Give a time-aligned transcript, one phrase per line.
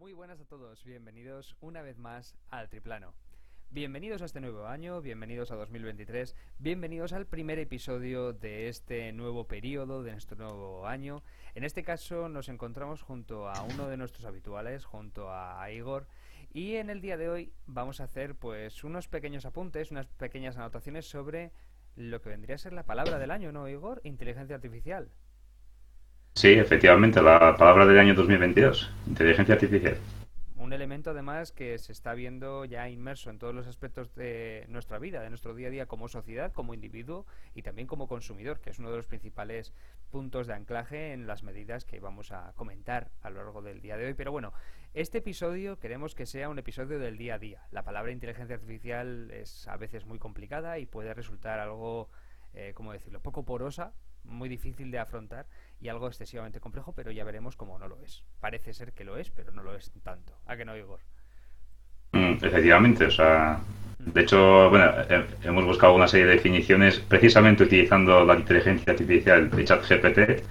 [0.00, 3.12] Muy buenas a todos, bienvenidos una vez más al Triplano.
[3.68, 9.46] Bienvenidos a este nuevo año, bienvenidos a 2023, bienvenidos al primer episodio de este nuevo
[9.46, 11.22] periodo, de nuestro nuevo año.
[11.54, 16.06] En este caso nos encontramos junto a uno de nuestros habituales, junto a Igor,
[16.50, 20.56] y en el día de hoy vamos a hacer pues unos pequeños apuntes, unas pequeñas
[20.56, 21.52] anotaciones sobre
[21.94, 24.00] lo que vendría a ser la palabra del año, ¿no, Igor?
[24.04, 25.10] Inteligencia artificial.
[26.34, 29.96] Sí, efectivamente, la palabra del año 2022, inteligencia artificial.
[30.56, 34.98] Un elemento además que se está viendo ya inmerso en todos los aspectos de nuestra
[34.98, 38.70] vida, de nuestro día a día como sociedad, como individuo y también como consumidor, que
[38.70, 39.74] es uno de los principales
[40.10, 43.96] puntos de anclaje en las medidas que vamos a comentar a lo largo del día
[43.96, 44.14] de hoy.
[44.14, 44.52] Pero bueno,
[44.94, 47.62] este episodio queremos que sea un episodio del día a día.
[47.70, 52.08] La palabra inteligencia artificial es a veces muy complicada y puede resultar algo,
[52.54, 53.92] eh, ¿cómo decirlo?, poco porosa,
[54.24, 55.46] muy difícil de afrontar
[55.80, 58.22] y algo excesivamente complejo, pero ya veremos cómo no lo es.
[58.40, 60.34] Parece ser que lo es, pero no lo es tanto.
[60.46, 61.00] ¿A que no, Igor?
[62.12, 63.60] Mm, efectivamente, o sea,
[63.98, 64.92] de hecho, bueno,
[65.44, 70.42] hemos buscado una serie de definiciones precisamente utilizando la inteligencia artificial de ChatGPT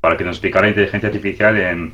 [0.00, 1.92] para que nos explicara inteligencia artificial en,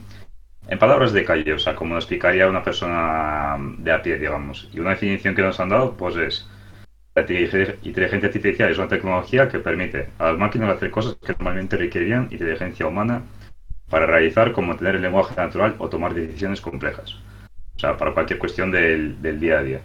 [0.69, 4.69] en palabras de calle, o sea, como lo explicaría una persona de a pie, digamos.
[4.73, 6.49] Y una definición que nos han dado, pues es
[7.17, 11.77] la inteligencia artificial es una tecnología que permite a las máquinas hacer cosas que normalmente
[11.77, 13.23] requerirían inteligencia humana
[13.89, 17.15] para realizar, como tener el lenguaje natural o tomar decisiones complejas.
[17.75, 19.81] O sea, para cualquier cuestión del, día a día.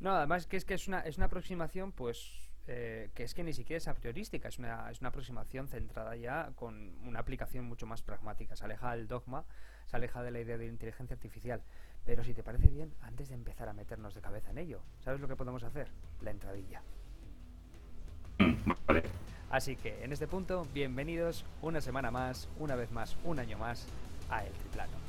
[0.00, 3.44] No, además que es que es una, es una aproximación, pues, eh, que es que
[3.44, 7.64] ni siquiera es a priorística, es una, es una aproximación centrada ya con una aplicación
[7.66, 8.56] mucho más pragmática.
[8.56, 9.44] Se aleja del dogma,
[9.86, 11.62] se aleja de la idea de inteligencia artificial.
[12.08, 15.20] Pero si te parece bien, antes de empezar a meternos de cabeza en ello, ¿sabes
[15.20, 15.88] lo que podemos hacer?
[16.22, 16.80] La entradilla.
[18.38, 18.72] Mm,
[19.50, 23.86] Así que en este punto, bienvenidos una semana más, una vez más, un año más
[24.30, 25.07] a El Triplano.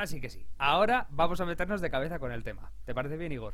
[0.00, 0.46] Ahora sí que sí.
[0.56, 2.72] Ahora vamos a meternos de cabeza con el tema.
[2.86, 3.52] ¿Te parece bien, Igor?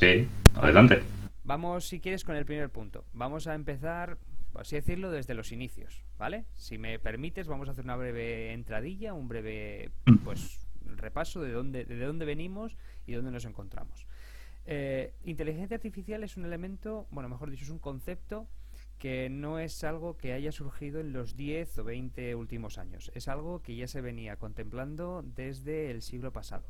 [0.00, 0.26] Sí,
[0.56, 1.04] adelante.
[1.44, 3.04] Vamos, si quieres, con el primer punto.
[3.12, 4.18] Vamos a empezar,
[4.50, 6.46] por así decirlo, desde los inicios, ¿vale?
[6.56, 10.16] Si me permites, vamos a hacer una breve entradilla, un breve, mm.
[10.24, 12.76] pues, repaso de dónde, de dónde venimos
[13.06, 14.04] y dónde nos encontramos.
[14.64, 18.48] Eh, inteligencia artificial es un elemento, bueno, mejor dicho, es un concepto
[18.98, 23.28] que no es algo que haya surgido en los 10 o 20 últimos años, es
[23.28, 26.64] algo que ya se venía contemplando desde el siglo pasado.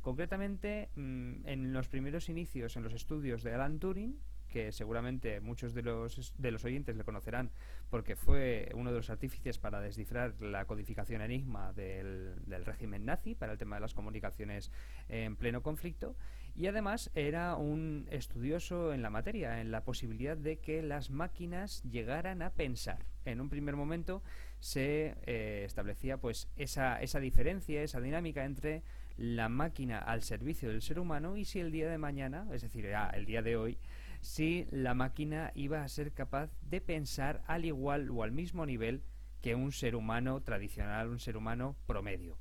[0.00, 4.18] Concretamente, mm, en los primeros inicios en los estudios de Alan Turing,
[4.52, 7.50] que seguramente muchos de los, de los oyentes le conocerán
[7.88, 13.34] porque fue uno de los artífices para descifrar la codificación enigma del, del régimen nazi
[13.34, 14.70] para el tema de las comunicaciones
[15.08, 16.16] en pleno conflicto,
[16.54, 21.82] y además era un estudioso en la materia, en la posibilidad de que las máquinas
[21.84, 23.06] llegaran a pensar.
[23.24, 24.22] En un primer momento
[24.60, 28.82] se eh, establecía pues esa, esa diferencia, esa dinámica entre
[29.16, 32.86] la máquina al servicio del ser humano y si el día de mañana, es decir,
[32.86, 33.78] el día de hoy,
[34.20, 39.02] si la máquina iba a ser capaz de pensar al igual o al mismo nivel
[39.40, 42.38] que un ser humano tradicional, un ser humano promedio.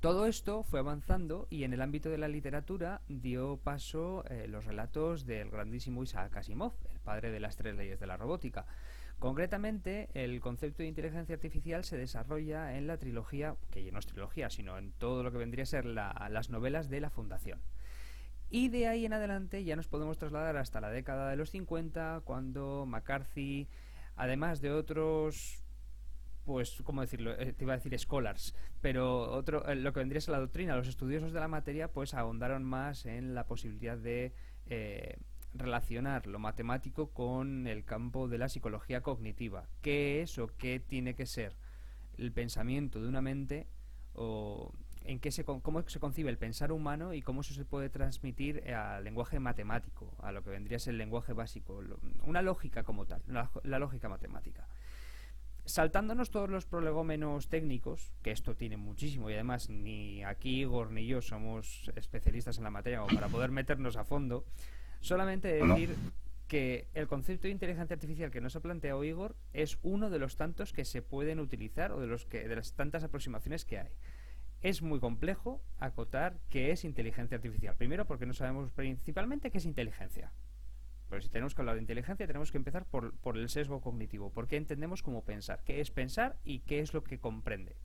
[0.00, 4.64] Todo esto fue avanzando y en el ámbito de la literatura dio paso eh, los
[4.64, 8.64] relatos del grandísimo Isaac Asimov, el padre de las tres leyes de la robótica.
[9.18, 14.06] Concretamente, el concepto de inteligencia artificial se desarrolla en la trilogía, que ya no es
[14.06, 17.60] trilogía, sino en todo lo que vendría a ser las novelas de la Fundación.
[18.50, 22.22] Y de ahí en adelante ya nos podemos trasladar hasta la década de los 50,
[22.24, 23.66] cuando McCarthy,
[24.14, 25.64] además de otros
[26.48, 27.38] pues, ¿cómo decirlo?
[27.38, 30.76] Eh, te iba a decir scholars, pero otro, eh, lo que vendría es la doctrina,
[30.76, 34.32] los estudiosos de la materia, pues ahondaron más en la posibilidad de
[34.64, 35.18] eh,
[35.52, 39.68] relacionar lo matemático con el campo de la psicología cognitiva.
[39.82, 41.54] ¿Qué es o qué tiene que ser
[42.16, 43.66] el pensamiento de una mente
[44.14, 44.72] o
[45.02, 48.72] en qué se, cómo se concibe el pensar humano y cómo eso se puede transmitir
[48.72, 51.82] al lenguaje matemático, a lo que vendría a ser el lenguaje básico,
[52.24, 54.66] una lógica como tal, la lógica matemática.
[55.68, 61.06] Saltándonos todos los prolegómenos técnicos, que esto tiene muchísimo y además ni aquí Igor ni
[61.06, 64.46] yo somos especialistas en la materia como para poder meternos a fondo,
[65.00, 65.94] solamente decir
[66.48, 70.36] que el concepto de inteligencia artificial que nos ha planteado Igor es uno de los
[70.36, 73.90] tantos que se pueden utilizar o de los que de las tantas aproximaciones que hay.
[74.62, 77.76] Es muy complejo acotar qué es inteligencia artificial.
[77.76, 80.32] Primero porque no sabemos principalmente qué es inteligencia.
[81.08, 84.30] Pero si tenemos que hablar de inteligencia, tenemos que empezar por, por el sesgo cognitivo.
[84.30, 85.60] ¿Por qué entendemos cómo pensar?
[85.64, 87.76] ¿Qué es pensar y qué es lo que comprende?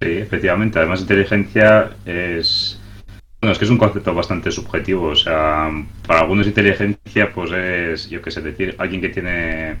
[0.00, 0.78] Sí, efectivamente.
[0.78, 2.80] Además, inteligencia es.
[3.40, 5.08] Bueno, es que es un concepto bastante subjetivo.
[5.08, 5.70] O sea,
[6.06, 9.76] para algunos, inteligencia, pues es, yo qué sé, decir, alguien que tiene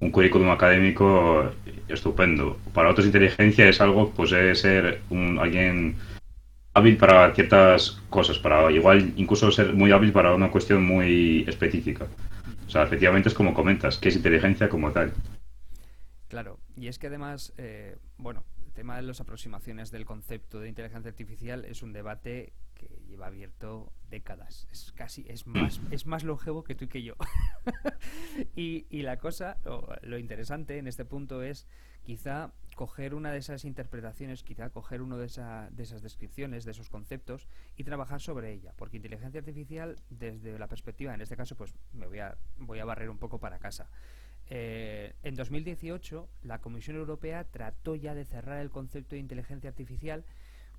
[0.00, 1.50] un currículum académico
[1.88, 2.58] estupendo.
[2.74, 5.96] Para otros, inteligencia es algo, pues es ser un, alguien
[6.76, 12.06] hábil para ciertas cosas, para igual incluso ser muy hábil para una cuestión muy específica.
[12.66, 15.14] O sea, efectivamente es como comentas, que es inteligencia como tal.
[16.28, 20.68] Claro, y es que además, eh, bueno, el tema de las aproximaciones del concepto de
[20.68, 24.68] inteligencia artificial es un debate que lleva abierto décadas.
[24.70, 27.14] Es casi, es más, es más longevo que tú y que yo.
[28.54, 29.58] y, y, la cosa,
[30.02, 31.66] lo interesante en este punto es
[32.04, 35.26] quizá coger una de esas interpretaciones, quizá coger una de,
[35.70, 38.74] de esas descripciones, de esos conceptos y trabajar sobre ella.
[38.76, 42.84] Porque inteligencia artificial, desde la perspectiva, en este caso, pues me voy a, voy a
[42.84, 43.90] barrer un poco para casa.
[44.48, 50.24] Eh, en 2018, la Comisión Europea trató ya de cerrar el concepto de inteligencia artificial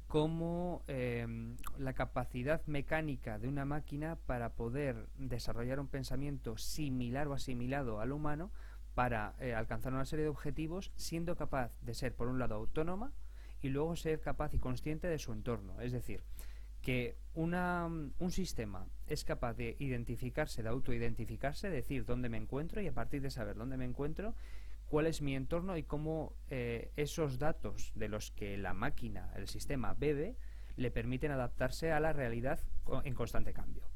[0.07, 7.33] como em, la capacidad mecánica de una máquina para poder desarrollar un pensamiento similar o
[7.33, 8.51] asimilado al humano
[8.95, 13.11] para eh, alcanzar una serie de objetivos siendo capaz de ser, por un lado, autónoma
[13.61, 15.79] y luego ser capaz y consciente de su entorno.
[15.81, 16.23] Es decir,
[16.81, 22.87] que una, un sistema es capaz de identificarse, de autoidentificarse, decir dónde me encuentro y
[22.87, 24.35] a partir de saber dónde me encuentro,
[24.87, 29.47] cuál es mi entorno y cómo eh, esos datos de los que la máquina, el
[29.47, 30.35] sistema bebe,
[30.75, 32.59] le permiten adaptarse a la realidad
[33.03, 33.89] en constante cambio.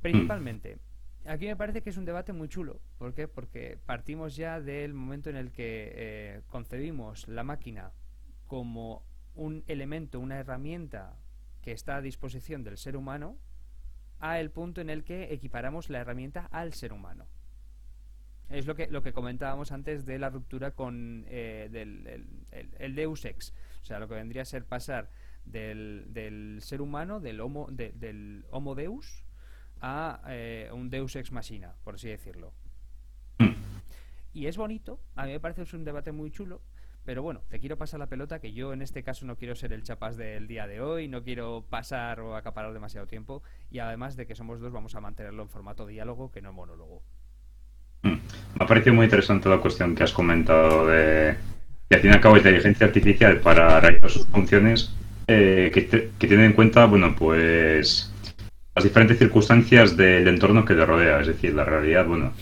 [0.00, 0.78] Principalmente,
[1.26, 2.80] aquí me parece que es un debate muy chulo.
[2.98, 3.28] ¿Por qué?
[3.28, 7.92] Porque partimos ya del momento en el que eh, concebimos la máquina
[8.46, 9.04] como
[9.34, 11.16] un elemento, una herramienta
[11.62, 13.38] que está a disposición del ser humano,
[14.20, 17.26] a el punto en el que equiparamos la herramienta al ser humano.
[18.50, 21.68] Es lo que, lo que comentábamos antes de la ruptura con eh,
[22.78, 23.52] el, Deus Ex.
[23.82, 25.10] O sea, lo que vendría a ser pasar
[25.44, 29.24] del, ser humano, del homo, del homo Deus,
[29.80, 32.52] a eh, un Deus ex machina, por así decirlo.
[34.32, 36.62] Y es bonito, a mí me parece es un debate muy chulo,
[37.04, 39.72] pero bueno, te quiero pasar la pelota, que yo en este caso no quiero ser
[39.72, 44.16] el chapas del día de hoy, no quiero pasar o acaparar demasiado tiempo, y además
[44.16, 47.02] de que somos dos, vamos a mantenerlo en formato diálogo, que no monólogo.
[48.02, 48.20] Me
[48.58, 51.36] ha parecido muy interesante la cuestión que has comentado de
[51.88, 54.92] que al fin y al cabo inteligencia artificial para realizar sus funciones
[55.26, 58.12] eh, que, que tiene en cuenta, bueno, pues
[58.78, 62.32] las diferentes circunstancias del entorno que le rodea, es decir, la realidad, bueno,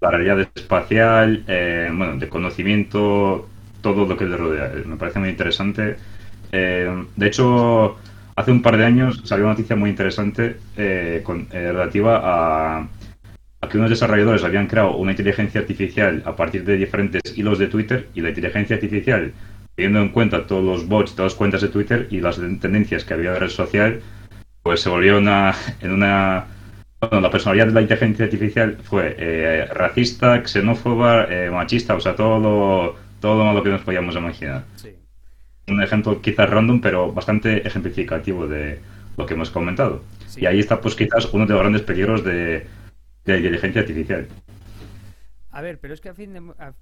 [0.00, 3.48] la realidad espacial, eh, bueno, de conocimiento,
[3.80, 4.66] todo lo que le rodea.
[4.66, 5.96] Eh, me parece muy interesante.
[6.52, 7.96] Eh, de hecho,
[8.36, 12.88] hace un par de años salió una noticia muy interesante relativa a,
[13.62, 17.68] a, que unos desarrolladores habían creado una inteligencia artificial a partir de diferentes hilos de
[17.68, 19.32] Twitter y la inteligencia artificial,
[19.76, 23.14] teniendo en cuenta todos los bots, todas las cuentas de Twitter y las tendencias que
[23.14, 24.00] había en la red social,
[24.62, 26.46] pues se volvió una, en una...
[27.00, 32.14] Bueno, la personalidad de la inteligencia artificial fue eh, racista, xenófoba, eh, machista, o sea,
[32.14, 34.64] todo lo, todo lo malo que nos podíamos imaginar.
[35.66, 38.78] Un ejemplo quizás random, pero bastante ejemplificativo de
[39.16, 40.02] lo que hemos comentado.
[40.36, 42.66] Y ahí está, pues quizás uno de los grandes peligros de,
[43.24, 44.28] la inteligencia artificial.
[45.50, 46.74] A ver, pero es que a fin de...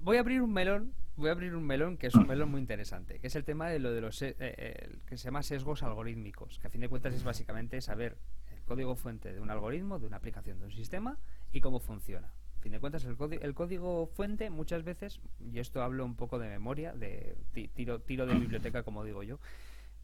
[0.00, 2.60] Voy a abrir un melón voy a abrir un melón que es un melón muy
[2.60, 5.82] interesante, que es el tema de lo de los eh, eh, que se llama sesgos
[5.82, 8.16] algorítmicos, que a fin de cuentas es básicamente saber
[8.50, 11.18] el código fuente de un algoritmo, de una aplicación, de un sistema
[11.52, 12.32] y cómo funciona.
[12.58, 16.38] A fin de cuentas, el, el código fuente muchas veces, y esto hablo un poco
[16.38, 17.36] de memoria, de
[17.74, 19.40] tiro, tiro de biblioteca, como digo yo,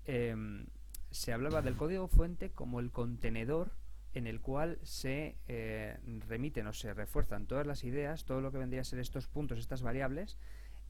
[0.05, 0.67] em,
[1.11, 3.71] se hablaba del código fuente como el contenedor
[4.15, 8.59] en el cual se eh, remiten o se refuerzan todas las ideas, todo lo que
[8.59, 10.39] vendría a ser estos puntos, estas variables,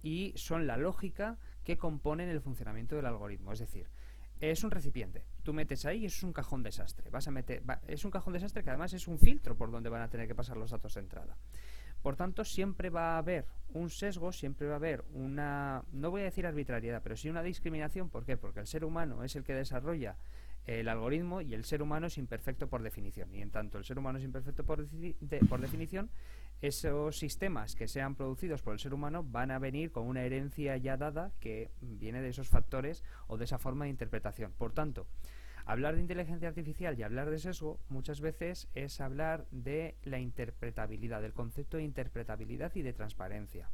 [0.03, 3.53] y son la lógica que componen el funcionamiento del algoritmo.
[3.53, 3.89] Es decir,
[4.41, 5.25] es un recipiente.
[5.43, 7.11] Tú metes ahí y eso es un cajón desastre.
[7.11, 10.03] Vas a meter, es un cajón desastre que además es un filtro por donde van
[10.03, 11.37] a tener que pasar los datos de entrada.
[12.03, 16.21] Por tanto, siempre va a haber un sesgo, siempre va a haber una, no voy
[16.21, 18.09] a decir arbitrariedad, pero sí una discriminación.
[18.09, 18.37] ¿Por qué?
[18.37, 20.17] Porque el ser humano es el que desarrolla
[20.69, 23.35] el algoritmo y el ser humano es imperfecto por definición.
[23.35, 24.87] Y en tanto el ser humano es imperfecto por,
[25.49, 26.11] por definición,
[26.61, 30.77] esos sistemas que sean producidos por el ser humano van a venir con una herencia
[30.77, 34.53] ya dada que viene de esos factores o de esa forma de interpretación.
[34.59, 35.07] Por tanto,
[35.65, 41.23] hablar de inteligencia artificial y hablar de sesgo muchas veces es hablar de la interpretabilidad,
[41.23, 43.71] del concepto de interpretabilidad y de transparencia.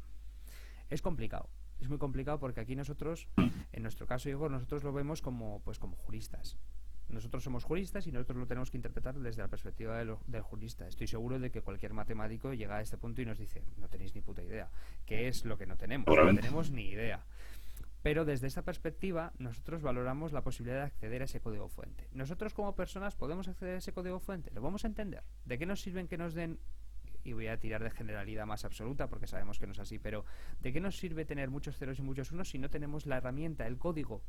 [0.90, 1.48] Es complicado,
[1.80, 3.26] es muy complicado porque aquí nosotros,
[3.72, 6.56] en nuestro caso, Igor, nosotros lo vemos como, pues, como juristas.
[7.08, 10.88] Nosotros somos juristas y nosotros lo tenemos que interpretar desde la perspectiva del, jurista.
[10.88, 14.14] Estoy seguro de que cualquier matemático llega a este punto y nos dice, no tenéis
[14.14, 14.70] ni puta idea.
[15.06, 16.06] ¿Qué es lo que no tenemos?
[16.06, 17.24] No tenemos ni idea.
[18.02, 22.08] Pero desde esta perspectiva, nosotros valoramos la posibilidad de acceder a ese código fuente.
[22.12, 25.22] Nosotros como personas podemos acceder a ese código fuente, lo vamos a entender.
[25.44, 26.58] ¿De qué nos sirven que nos den
[27.24, 30.24] y voy a tirar de generalidad más absoluta porque sabemos que no es así, pero
[30.60, 33.66] ¿de qué nos sirve tener muchos ceros y muchos unos si no tenemos la herramienta,
[33.66, 34.22] el código?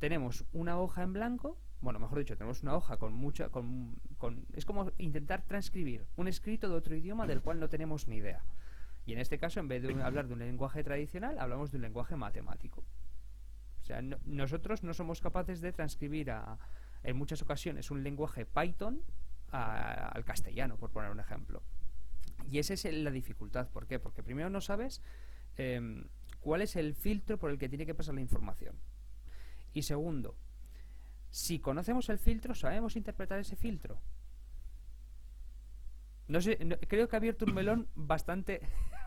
[0.00, 4.46] Tenemos una hoja en blanco, bueno, mejor dicho, tenemos una hoja con mucha, con, con,
[4.52, 8.44] es como intentar transcribir un escrito de otro idioma del cual no tenemos ni idea.
[9.06, 11.82] Y en este caso, en vez de hablar de un lenguaje tradicional, hablamos de un
[11.82, 12.84] lenguaje matemático.
[13.80, 16.58] O sea, nosotros no somos capaces de transcribir a,
[17.02, 19.02] en muchas ocasiones un lenguaje Python
[19.50, 21.62] al castellano, por poner un ejemplo.
[22.48, 23.68] Y esa es la dificultad.
[23.68, 23.98] ¿Por qué?
[23.98, 25.02] Porque primero no sabes
[25.56, 26.04] em,
[26.40, 28.76] cuál es el filtro por el que tiene que pasar la información.
[29.72, 30.36] Y segundo,
[31.30, 33.98] si conocemos el filtro, sabemos interpretar ese filtro.
[36.28, 36.58] No sé,
[36.88, 38.60] creo que he abierto un melón bastante.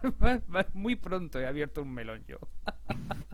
[0.74, 2.38] muy pronto he abierto un melón yo.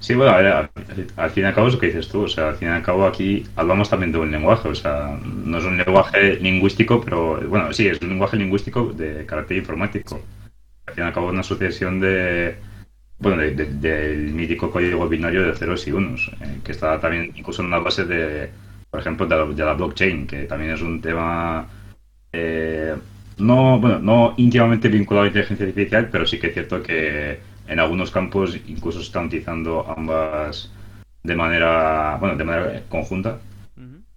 [0.00, 2.56] Sí, bueno, al, fin y al cabo es lo que dices tú, o sea, al
[2.56, 5.76] fin y al cabo aquí hablamos también de un lenguaje, o sea, no es un
[5.76, 10.20] lenguaje lingüístico, pero bueno, sí, es un lenguaje lingüístico de carácter informático.
[10.86, 12.56] Al fin y al cabo es una sucesión de,
[13.22, 17.70] bueno, del mítico código binario de ceros y unos, eh, que está también incluso en
[17.70, 18.50] la base de,
[18.90, 21.66] por ejemplo, de la, blockchain, que también es un tema
[22.32, 22.94] eh,
[23.38, 27.40] no, bueno, no íntimamente vinculado a la inteligencia artificial, pero sí que es cierto que
[27.66, 30.70] en algunos campos incluso se están utilizando ambas
[31.22, 33.40] de manera, bueno, de manera conjunta.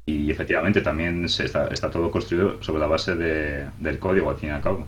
[0.07, 4.37] Y efectivamente también se está, está, todo construido sobre la base de, del código, al
[4.37, 4.85] fin y al cabo.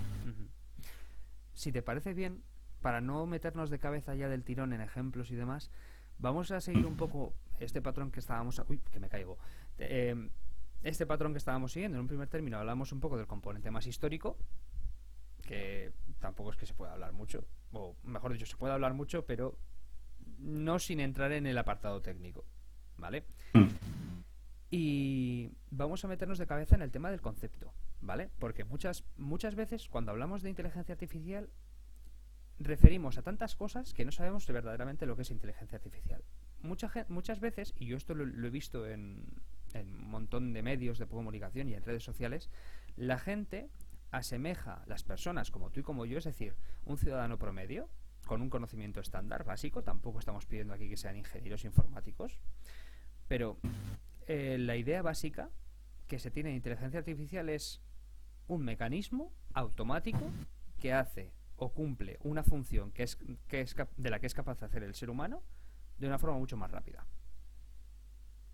[1.56, 2.44] Si te parece bien,
[2.82, 5.72] para no meternos de cabeza ya del tirón en ejemplos y demás,
[6.20, 8.62] vamos a seguir un poco este patrón que estábamos...
[8.68, 9.38] Uy, que me caigo.
[9.78, 10.30] Eh,
[10.84, 13.88] este patrón que estábamos siguiendo, en un primer término hablamos un poco del componente más
[13.88, 14.38] histórico,
[15.42, 19.26] que tampoco es que se pueda hablar mucho, o mejor dicho, se puede hablar mucho,
[19.26, 19.58] pero
[20.38, 22.46] no sin entrar en el apartado técnico,
[22.98, 23.26] ¿vale?
[24.70, 28.30] Y vamos a meternos de cabeza en el tema del concepto, ¿vale?
[28.38, 31.50] Porque muchas, muchas veces cuando hablamos de inteligencia artificial
[32.60, 36.24] referimos a tantas cosas que no sabemos verdaderamente lo que es inteligencia artificial.
[36.62, 39.26] Mucha, muchas veces, y yo esto lo, he visto en,
[39.74, 42.50] en un montón de medios de comunicación y en redes sociales,
[42.96, 43.70] la gente
[44.12, 47.90] asemeja las personas como tú y como yo, es decir, un ciudadano promedio
[48.26, 52.40] con un conocimiento estándar básico, tampoco estamos pidiendo aquí que sean ingenieros informáticos,
[53.28, 53.58] pero
[54.28, 55.50] eh, la idea básica
[56.08, 57.82] que se tiene de inteligencia artificial es
[58.48, 60.32] un mecanismo automático
[60.80, 64.60] que hace o cumple una función que es, que es de la que es capaz
[64.60, 65.44] de hacer el ser humano
[65.98, 67.06] de una forma mucho más rápida.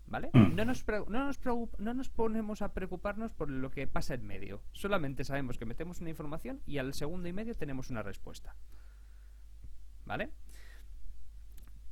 [0.06, 0.30] ¿Vale?
[0.32, 0.54] Mm.
[0.54, 1.40] No, nos no, nos
[1.78, 4.62] no nos ponemos a preocuparnos por lo que pasa en medio.
[4.72, 8.54] Solamente sabemos que metemos una información y al segundo y medio tenemos una respuesta.
[10.04, 10.30] ¿Vale?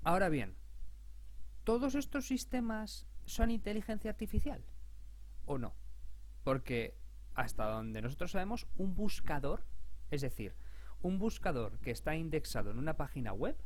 [0.02, 0.56] Ahora bien,
[1.64, 4.64] ¿todos estos sistemas son inteligencia artificial?
[5.46, 5.74] ¿O no?
[6.44, 6.96] Porque
[7.34, 9.64] hasta donde nosotros sabemos, un buscador,
[10.10, 10.54] es decir,
[11.02, 13.56] un buscador que está indexado en una página web,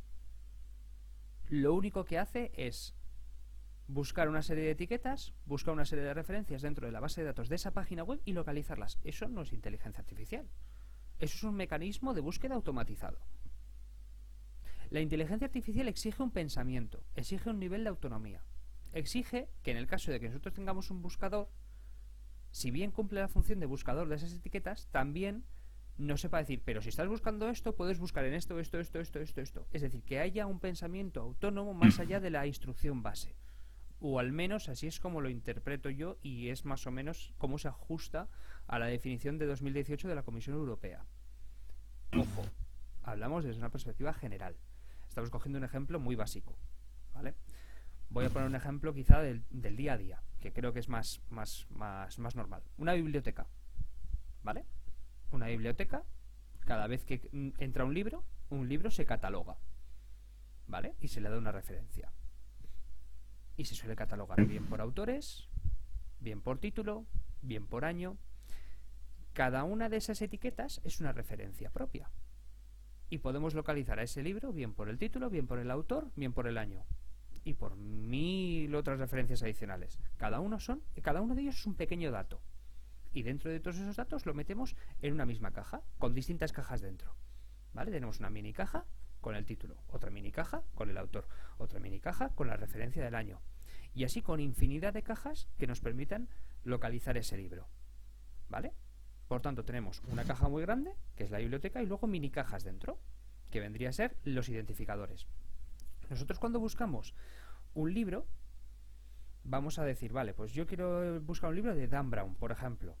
[1.49, 2.93] lo único que hace es
[3.87, 7.27] buscar una serie de etiquetas, buscar una serie de referencias dentro de la base de
[7.27, 8.99] datos de esa página web y localizarlas.
[9.03, 10.49] Eso no es inteligencia artificial.
[11.19, 13.19] Eso es un mecanismo de búsqueda automatizado.
[14.89, 18.43] La inteligencia artificial exige un pensamiento, exige un nivel de autonomía.
[18.93, 21.49] Exige que en el caso de que nosotros tengamos un buscador,
[22.51, 25.45] si bien cumple la función de buscador de esas etiquetas, también
[25.97, 29.19] no sepa decir, pero si estás buscando esto, puedes buscar en esto, esto, esto, esto,
[29.19, 29.67] esto, esto.
[29.71, 33.35] Es decir, que haya un pensamiento autónomo más allá de la instrucción base
[33.99, 37.57] o al menos así es como lo interpreto yo y es más o menos cómo
[37.57, 38.29] se ajusta
[38.67, 41.05] a la definición de 2018 de la Comisión Europea.
[42.15, 42.43] Ojo,
[43.03, 44.55] hablamos desde una perspectiva general.
[45.07, 46.57] Estamos cogiendo un ejemplo muy básico,
[47.13, 47.35] ¿vale?
[48.09, 51.21] Voy a poner un ejemplo quizá del, día a día, que creo que es más,
[51.29, 52.63] más, más, más normal.
[52.77, 53.47] Una biblioteca,
[54.43, 54.65] ¿vale?
[55.31, 56.03] Una biblioteca,
[56.65, 57.29] cada vez que
[57.59, 59.57] entra un libro, un libro se cataloga,
[60.67, 60.95] ¿vale?
[61.01, 62.11] Y se le da una referencia.
[63.57, 65.49] y se suele catalogar bien por autores,
[66.19, 67.05] bien por título,
[67.41, 68.17] bien por año.
[69.33, 72.09] Cada una de esas etiquetas es una referencia propia.
[73.09, 76.33] Y podemos localizar a ese libro bien por el título, bien por el autor, bien
[76.33, 76.85] por el año.
[77.43, 79.99] Y por mil otras referencias adicionales.
[80.17, 82.41] Cada uno son, cada uno de ellos es un pequeño dato.
[83.17, 86.81] Y dentro de todos esos datos lo metemos en una misma caja, con distintas cajas
[86.81, 87.15] dentro.
[87.73, 87.89] ¿Vale?
[87.89, 88.85] Tenemos una mini caja
[89.21, 93.03] con el título, otra mini caja con el autor, otra mini caja con la referencia
[93.03, 93.41] del año.
[93.95, 96.29] Y así con infinidad de cajas que nos permitan
[96.63, 97.67] localizar ese libro.
[98.49, 98.75] ¿Vale?
[99.27, 102.63] Por tanto, tenemos una caja muy grande, que es la biblioteca, y luego mini cajas
[102.63, 102.99] dentro,
[103.49, 105.25] que vendría a ser los identificadores.
[106.11, 107.15] Nosotros cuando buscamos
[107.73, 108.27] un libro,
[109.43, 112.95] vamos a decir, vale, pues yo quiero buscar un libro de Dan Brown, por ejemplo.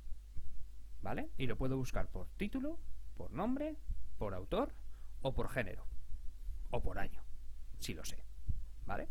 [1.37, 2.79] Y lo puedo buscar por título,
[3.15, 3.77] por nombre,
[4.17, 4.73] por autor
[5.21, 5.85] o por género.
[6.69, 7.23] O por año,
[7.79, 8.23] si lo sé.
[8.85, 9.09] ¿Vale?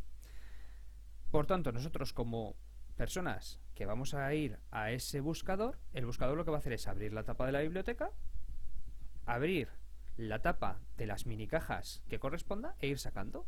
[1.30, 2.56] Por tanto, nosotros como
[2.96, 6.72] personas que vamos a ir a ese buscador, el buscador lo que va a hacer
[6.72, 8.10] es abrir la tapa de la biblioteca,
[9.24, 9.68] abrir
[10.16, 13.46] la tapa de las mini cajas que corresponda e ir sacando.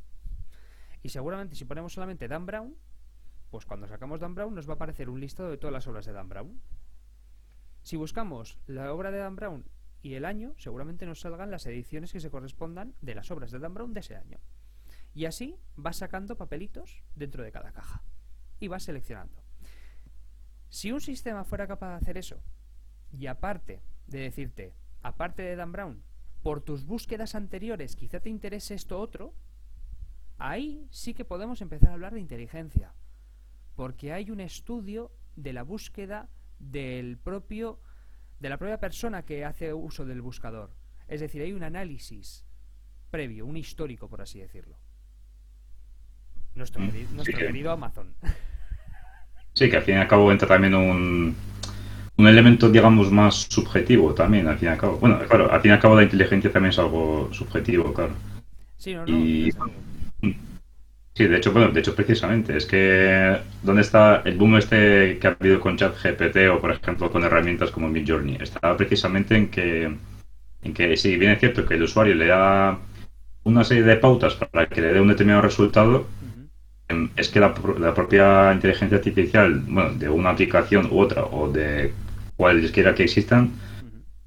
[1.02, 2.76] Y seguramente si ponemos solamente Dan Brown,
[3.50, 6.05] pues cuando sacamos Dan Brown nos va a aparecer un listado de todas las obras
[6.05, 6.61] de Dan Brown.
[7.88, 9.64] Si buscamos la obra de Dan Brown
[10.02, 13.59] y el año, seguramente nos salgan las ediciones que se correspondan de las obras de
[13.59, 14.40] Dan Brown de ese año.
[15.14, 18.04] Y así vas sacando papelitos dentro de cada caja
[18.61, 19.42] y vas seleccionando.
[20.68, 22.42] Si un sistema fuera capaz de hacer eso,
[23.11, 26.02] y aparte de decirte, aparte de Dan Brown,
[26.42, 29.35] por tus búsquedas anteriores quizá te interese esto otro,
[30.37, 32.92] ahí sí que podemos empezar a hablar de inteligencia,
[33.76, 36.28] porque hay un estudio de la búsqueda
[36.59, 37.81] del propio
[38.41, 40.71] de la propia persona que hace uso del buscador.
[41.09, 42.45] Es decir, hay un análisis
[43.11, 44.77] previo, un histórico, por así decirlo.
[46.55, 48.15] Nuestro, Mm, nuestro sí que- querido Amazon.
[49.55, 51.35] Sí, que al fin y al cabo entra también un,
[52.17, 54.99] un elemento, digamos, más subjetivo también, al fin y al cabo.
[54.99, 58.15] Bueno, claro, al fin y al cabo la inteligencia también es algo subjetivo, claro.
[58.77, 59.12] Sí, no, no.
[59.12, 59.50] Y-.
[61.19, 65.27] Sí, de hecho, bueno, de hecho precisamente, es que ¿dónde está el boom este que
[65.27, 68.37] ha habido con ChatGPT o, por ejemplo, con herramientas como Midjourney?
[68.41, 69.97] Está precisamente en que,
[70.63, 72.78] en que sí, bien es cierto que el usuario le da
[73.43, 76.07] una serie de pautas para que le dé un determinado resultado,
[76.87, 81.50] em, es que la, la propia inteligencia artificial, bueno, de una aplicación u otra, o
[81.50, 81.93] de
[82.37, 83.50] cualesquiera que existan,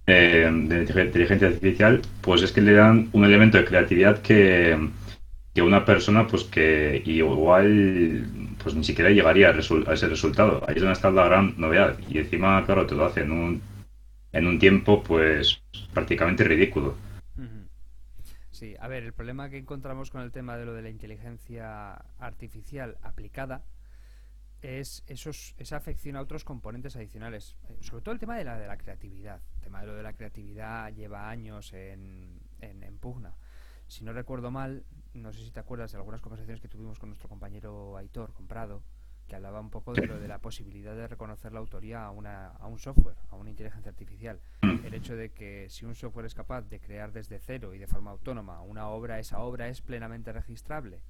[0.07, 4.77] eh, de inteligencia artificial, pues es que le dan un elemento de creatividad que,
[5.53, 8.25] que una persona, pues que igual,
[8.61, 9.57] pues ni siquiera llegaría a,
[9.93, 10.63] ese resultado.
[10.67, 11.97] Ahí es donde está la gran novedad.
[12.09, 13.61] Y encima, claro, te lo hace en un,
[14.31, 15.61] en un tiempo, pues
[15.93, 16.95] prácticamente ridículo.
[18.51, 21.93] Sí, a ver, el problema que encontramos con el tema de lo de la inteligencia
[22.19, 23.65] artificial aplicada
[24.61, 27.57] es esos, esa afección a otros componentes adicionales.
[27.69, 29.41] Eh, Sobre todo el tema de la, de la creatividad.
[29.55, 33.35] El tema de lo de la creatividad lleva años en, en, en pugna.
[33.87, 37.09] Si no recuerdo mal, no sé si te acuerdas de algunas conversaciones que tuvimos con
[37.09, 38.83] nuestro compañero Aitor Comprado,
[39.27, 42.47] que hablaba un poco de lo de la posibilidad de reconocer la autoría a, una,
[42.47, 44.41] a un software, a una inteligencia artificial.
[44.61, 47.87] El hecho de que si un software es capaz de crear desde cero y de
[47.87, 51.01] forma autónoma una obra, esa obra es plenamente registrable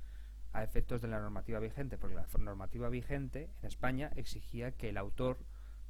[0.54, 4.98] a efectos de la normativa vigente, porque la normativa vigente en España exigía que el
[4.98, 5.40] autor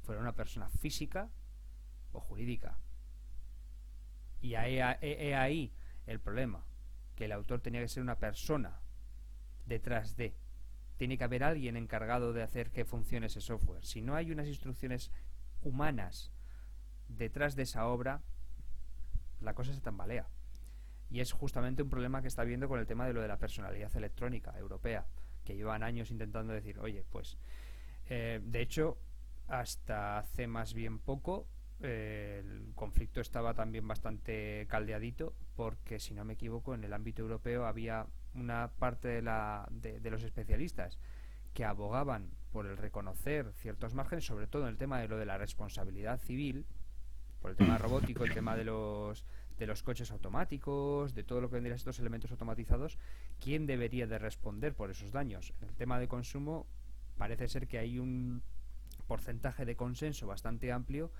[0.02, 1.28] fuera una persona física
[2.12, 2.78] o jurídica.
[4.40, 5.72] Y ahí, he- he ahí
[6.06, 6.64] el problema,
[7.14, 8.80] que el autor tenía que ser una persona
[9.66, 10.34] detrás de.
[10.96, 13.84] Tiene que haber alguien encargado de hacer que funcione ese software.
[13.84, 15.10] Si no hay unas instrucciones
[15.62, 16.32] humanas
[17.08, 18.22] detrás de esa obra,
[19.40, 20.28] la cosa se tambalea.
[21.10, 23.38] Y es justamente un problema que está viendo con el tema de lo de la
[23.38, 25.06] personalidad electrónica europea,
[25.44, 27.36] que llevan años intentando decir, oye, pues,
[28.06, 28.98] eh, de hecho,
[29.48, 31.48] hasta hace más bien poco,
[31.82, 37.66] el conflicto estaba también bastante caldeadito, porque si no me equivoco, en el ámbito europeo
[37.66, 40.98] había una parte de, la, de, los especialistas
[41.54, 45.26] que abogaban por el reconocer ciertos márgenes, sobre todo en el tema de lo de
[45.26, 46.66] la responsabilidad civil,
[47.40, 49.24] por el tema robótico, el tema de los
[49.58, 52.98] de los coches automáticos, de todo lo que vendría a estos elementos automatizados,
[53.38, 55.52] ¿quién debería de responder por esos daños?
[55.60, 56.66] En el tema de consumo
[57.16, 58.42] parece ser que hay un
[59.06, 61.12] porcentaje de consenso bastante amplio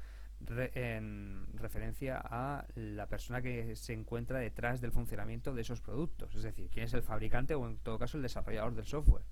[0.47, 6.35] re- en referencia a la persona que se encuentra detrás del funcionamiento de esos productos,
[6.35, 9.25] es decir, quién es el fabricante o en todo caso el desarrollador del software.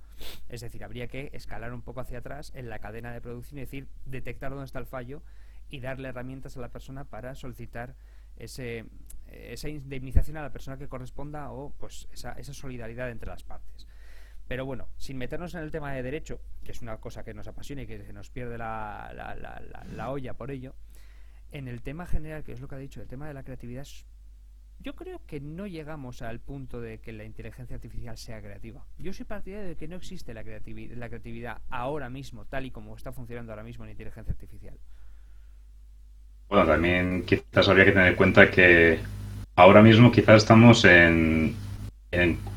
[0.49, 3.63] Es decir, habría que escalar un poco hacia atrás en la cadena de producción y
[3.63, 5.23] decir, detectar dónde está el fallo
[5.71, 7.95] y darle herramientas a la persona para solicitar
[8.37, 8.87] ese,
[9.29, 13.87] esa indemnización a la persona que corresponda o pues esa, esa solidaridad entre las partes.
[14.49, 17.47] Pero bueno, sin meternos en el tema de derecho, que es una cosa que nos
[17.47, 20.75] apasiona y que se nos pierde la, la, la, la olla por ello,
[21.53, 23.87] en el tema general, que es lo que ha dicho, el tema de la creatividad,
[24.83, 28.87] yo creo que no llegamos al punto de que la inteligencia artificial sea creativa.
[28.99, 32.71] Yo soy partidario de que no existe la, creatividad, la creatividad ahora mismo, tal y
[32.71, 34.79] como está funcionando ahora mismo en inteligencia artificial.
[36.49, 38.99] Bueno, también quizás habría que tener en cuenta que
[39.55, 41.55] ahora mismo quizás estamos en,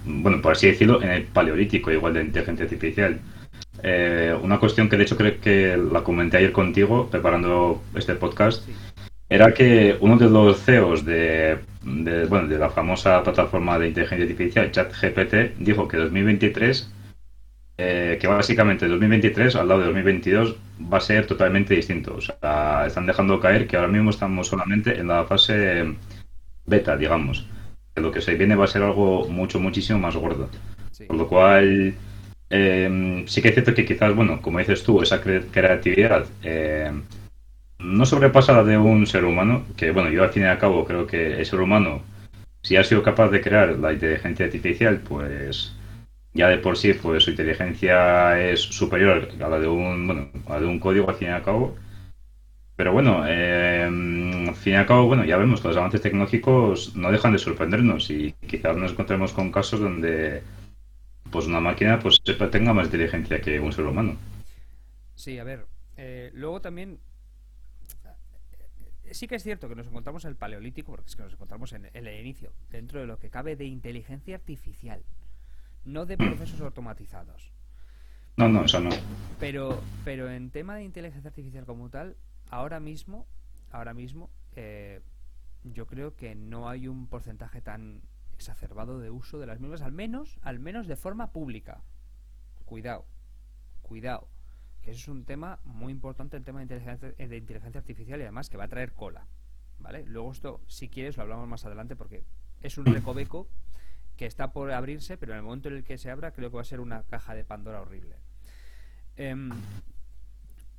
[0.05, 3.19] bueno, por así decirlo, en el paleolítico igual de inteligencia artificial.
[3.83, 8.67] Eh, una cuestión que de hecho creo que la comenté ayer contigo preparando este podcast
[9.33, 11.57] era que uno de los CEOs de,
[12.29, 16.93] bueno, de la famosa plataforma de inteligencia artificial ChatGPT dijo que 2023
[17.75, 20.55] eh, que básicamente 2023 al lado de 2022
[20.93, 22.13] va a ser totalmente distinto.
[22.15, 25.95] O sea, están dejando caer que ahora mismo estamos solamente en la fase
[26.67, 27.47] beta, digamos.
[27.95, 30.47] Que lo que se viene va a ser algo mucho, muchísimo más gordo.
[31.07, 31.95] Por lo cual,
[32.51, 36.91] eh, sí que es cierto que quizás, bueno, como dices tú, esa creatividad eh,
[37.83, 40.85] no sobrepasa la de un ser humano, que bueno, yo al fin y al cabo
[40.85, 42.01] creo que el ser humano,
[42.61, 45.75] si ha sido capaz de crear la inteligencia artificial, pues
[46.33, 50.59] ya de por sí pues su inteligencia es superior a la de un bueno a
[50.59, 51.75] de un código al fin y al cabo.
[52.75, 56.95] Pero bueno eh, al fin y al cabo bueno ya vemos que los avances tecnológicos
[56.95, 60.41] no dejan de sorprendernos y quizás nos encontremos con casos donde
[61.31, 64.17] pues una máquina pues tenga más inteligencia que un ser humano.
[65.13, 65.67] Sí a ver
[65.97, 66.97] eh, luego también
[69.13, 71.73] sí que es cierto que nos encontramos en el paleolítico porque es que nos encontramos
[71.73, 75.03] en el inicio dentro de lo que cabe de inteligencia artificial
[75.85, 77.51] no de procesos automatizados.
[78.37, 78.89] No, no, eso no.
[79.39, 82.17] Pero, pero en tema de inteligencia artificial como tal,
[82.49, 83.27] ahora mismo,
[83.71, 85.01] ahora mismo, eh,
[85.63, 88.01] yo creo que no hay un porcentaje tan
[88.33, 91.83] exacerbado de uso de las mismas, al menos, al menos de forma pública.
[92.65, 93.05] Cuidado,
[93.83, 94.27] cuidado,
[94.83, 98.23] que eso es un tema muy importante, el tema de inteligencia, de inteligencia artificial y
[98.23, 99.27] además que va a traer cola.
[99.79, 100.05] ¿Vale?
[100.05, 102.23] Luego esto, si quieres, lo hablamos más adelante porque
[102.61, 103.47] es un recoveco
[104.17, 106.55] que está por abrirse, pero en el momento en el que se abra creo que
[106.55, 108.17] va a ser una caja de Pandora horrible.
[109.15, 109.53] En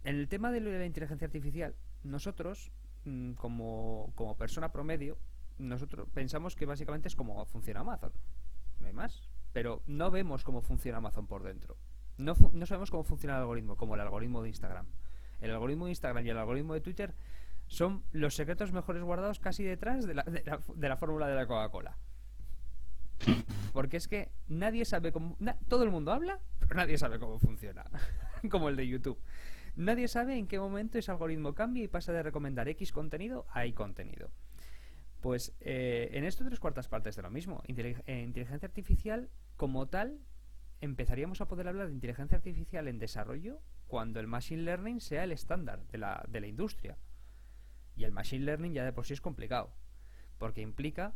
[0.04, 2.70] el tema de la inteligencia artificial, nosotros,
[3.04, 5.18] mm, como, como persona promedio,
[5.58, 8.12] nosotros pensamos que básicamente es como funciona Amazon.
[8.80, 9.28] No hay más.
[9.52, 11.76] Pero no vemos cómo funciona Amazon por dentro.
[12.16, 14.86] No, no sabemos cómo funciona el algoritmo, como el algoritmo de Instagram.
[15.40, 17.14] El algoritmo de Instagram y el algoritmo de Twitter
[17.66, 21.96] son los secretos mejores guardados casi detrás de la, de la fórmula de la Coca-Cola.
[23.72, 25.36] Porque es que nadie sabe cómo...
[25.68, 27.84] todo el mundo habla, pero nadie sabe cómo funciona.
[28.50, 29.18] Como el de YouTube.
[29.76, 33.66] Nadie sabe en qué momento ese algoritmo cambia y pasa de recomendar X contenido a
[33.66, 34.30] Y contenido.
[35.20, 37.62] Pues eh, en esto tres cuartas partes de lo mismo.
[37.66, 40.20] Eh, inteligencia artificial como tal,
[40.84, 45.32] empezaríamos a poder hablar de inteligencia artificial en desarrollo cuando el machine learning sea el
[45.32, 46.96] estándar de la, de la industria.
[47.96, 49.72] Y el machine learning ya de por sí es complicado,
[50.38, 51.14] porque implica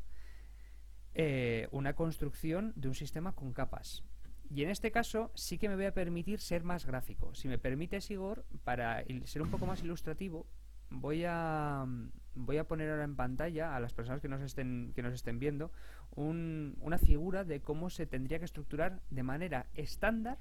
[1.14, 4.04] eh, una construcción de un sistema con capas.
[4.50, 7.34] Y en este caso sí que me voy a permitir ser más gráfico.
[7.34, 10.46] Si me permite, Igor, para ser un poco más ilustrativo,
[10.90, 11.86] voy a
[12.38, 15.38] voy a poner ahora en pantalla a las personas que nos estén que nos estén
[15.38, 15.72] viendo
[16.16, 20.38] una figura de cómo se tendría que estructurar de manera estándar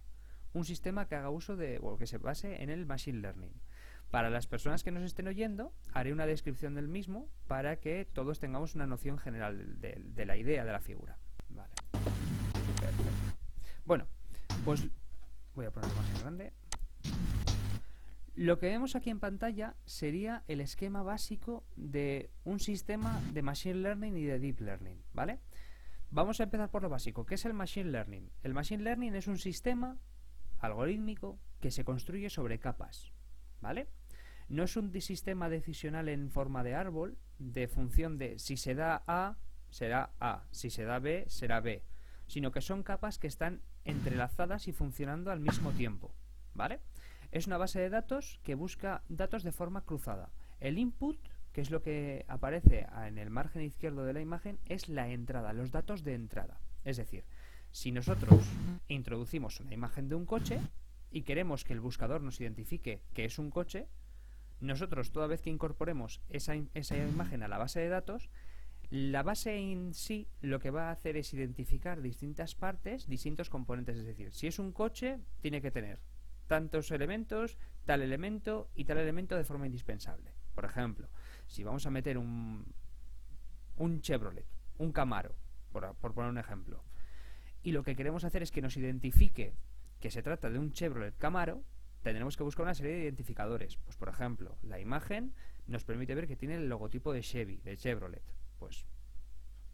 [0.53, 3.51] un sistema que haga uso de o que se base en el machine learning.
[4.09, 8.39] Para las personas que nos estén oyendo, haré una descripción del mismo para que todos
[8.39, 11.17] tengamos una noción general de, la idea de la figura.
[11.49, 11.73] Vale.
[13.85, 14.07] Bueno,
[14.63, 14.87] pues
[15.55, 16.53] voy a ponerlo más grande.
[18.37, 23.79] Lo que vemos aquí en pantalla sería el esquema básico de un sistema de Machine
[23.79, 25.39] Learning y de Deep Learning, ¿vale?
[26.11, 27.25] Vamos a empezar por lo básico.
[27.25, 28.29] ¿Qué es el Machine Learning?
[28.43, 29.97] El Machine Learning es un sistema
[30.59, 33.11] algorítmico que se construye sobre capas,
[33.59, 33.87] ¿vale?
[34.49, 39.01] No es un sistema decisional en forma de árbol, de función de si se da
[39.07, 39.37] A,
[39.71, 41.83] será A, si se da B, será B,
[42.27, 46.13] sino que son capas que están entrelazadas y funcionando al mismo tiempo,
[46.53, 46.81] ¿vale?
[47.31, 50.31] Es una base de datos que busca datos de forma cruzada.
[50.59, 51.17] El input,
[51.51, 55.53] que es lo que aparece en el margen izquierdo de la imagen, es la entrada,
[55.53, 56.59] los datos de entrada.
[56.83, 57.25] Es decir,
[57.71, 58.45] si nosotros
[58.87, 60.59] introducimos una imagen de un coche
[61.11, 63.87] y queremos que el buscador nos identifique que es un coche,
[64.59, 68.29] nosotros toda vez que incorporemos esa, imagen a la base de datos,
[68.89, 73.97] la base en sí lo que va a hacer es identificar distintas partes, distintos componentes.
[73.97, 75.99] Es decir, si es un coche, tiene que tener
[76.47, 80.33] tantos elementos, tal elemento y tal elemento de forma indispensable.
[80.55, 81.09] Por ejemplo,
[81.45, 82.65] si vamos a meter un,
[83.77, 84.45] un Chevrolet,
[84.77, 85.35] un Camaro,
[85.71, 86.83] por, por poner un ejemplo,
[87.61, 89.55] y lo que queremos hacer es que nos identifique
[89.99, 91.63] que se trata de un Chevrolet Camaro,
[92.01, 93.77] tendremos que buscar una serie de identificadores.
[93.77, 95.33] Pues por ejemplo, la imagen
[95.67, 98.23] nos permite ver que tiene el logotipo de Chevy, de Chevrolet.
[98.59, 98.85] Pues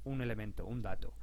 [0.03, 1.13] un elemento, un dato.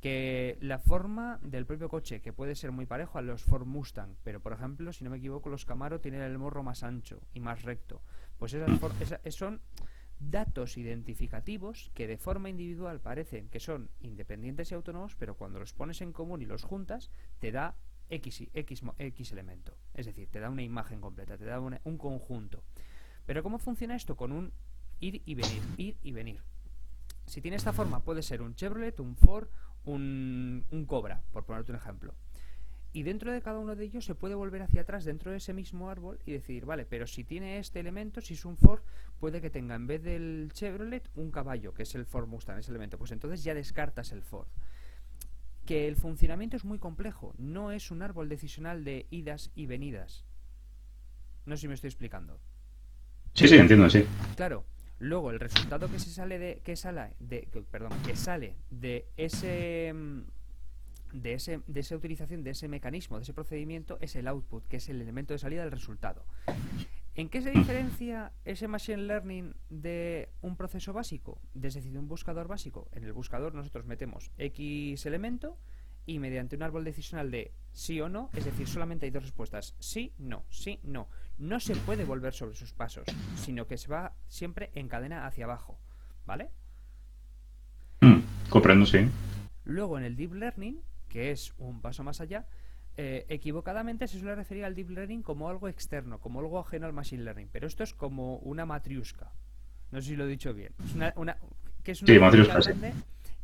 [0.00, 4.14] Que la forma del propio coche, que puede ser muy parejo a los Ford Mustang,
[4.22, 7.40] pero por ejemplo, si no me equivoco, los Camaro tienen el morro más ancho y
[7.40, 8.02] más recto.
[8.38, 9.60] Pues esas, son
[10.20, 15.72] datos identificativos que de forma individual parecen que son independientes y autónomos, pero cuando los
[15.72, 17.76] pones en común y los juntas, te da
[18.08, 19.76] X, X, X elemento.
[19.94, 22.62] Es decir, te da una imagen completa, te da un conjunto.
[23.26, 24.16] Pero ¿cómo funciona esto?
[24.16, 24.52] Con un
[25.00, 26.42] ir y venir, ir y venir.
[27.26, 29.48] Si tiene esta forma, puede ser un Chevrolet, un Ford,
[29.88, 32.14] un, un Cobra, por ponerte un ejemplo.
[32.92, 35.52] Y dentro de cada uno de ellos se puede volver hacia atrás dentro de ese
[35.52, 38.82] mismo árbol y decir, vale, pero si tiene este elemento, si es un Ford,
[39.20, 42.70] puede que tenga en vez del Chevrolet un caballo, que es el Ford Mustang, ese
[42.70, 42.98] elemento.
[42.98, 44.48] Pues entonces ya descartas el Ford.
[45.66, 50.24] Que el funcionamiento es muy complejo, no es un árbol decisional de idas y venidas.
[51.44, 52.40] No sé si me estoy explicando.
[53.34, 54.04] Sí, sí, entiendo, sí.
[54.34, 54.64] Claro.
[54.98, 59.92] Luego el resultado que se sale de que sale de perdón, que sale de ese
[59.94, 60.20] mm,
[61.12, 64.78] de ese de esa utilización de ese mecanismo, de ese procedimiento es el output, que
[64.78, 66.24] es el elemento de salida del resultado.
[67.14, 71.40] ¿En qué se diferencia ese machine learning de un proceso básico?
[71.54, 72.88] Es decir, de un buscador básico.
[72.92, 75.58] En el buscador nosotros metemos X elemento
[76.06, 79.74] y mediante un árbol decisional de sí o no, es decir, solamente hay dos respuestas,
[79.78, 81.08] sí, no, sí, no.
[81.38, 85.44] No se puede volver sobre sus pasos, sino que se va siempre en cadena hacia
[85.44, 85.80] abajo,
[86.26, 86.50] ¿vale?
[88.00, 89.08] Mm, comprendo, sí.
[89.64, 92.46] Luego en el deep learning, que es un paso más allá,
[92.96, 96.92] eh, equivocadamente se suele referir al deep learning como algo externo, como algo ajeno al
[96.92, 99.32] machine learning, pero esto es como una matriusca.
[99.92, 100.74] No sé si lo he dicho bien.
[100.84, 101.38] Es una, una
[101.84, 102.72] que es una sí, matriusca, sí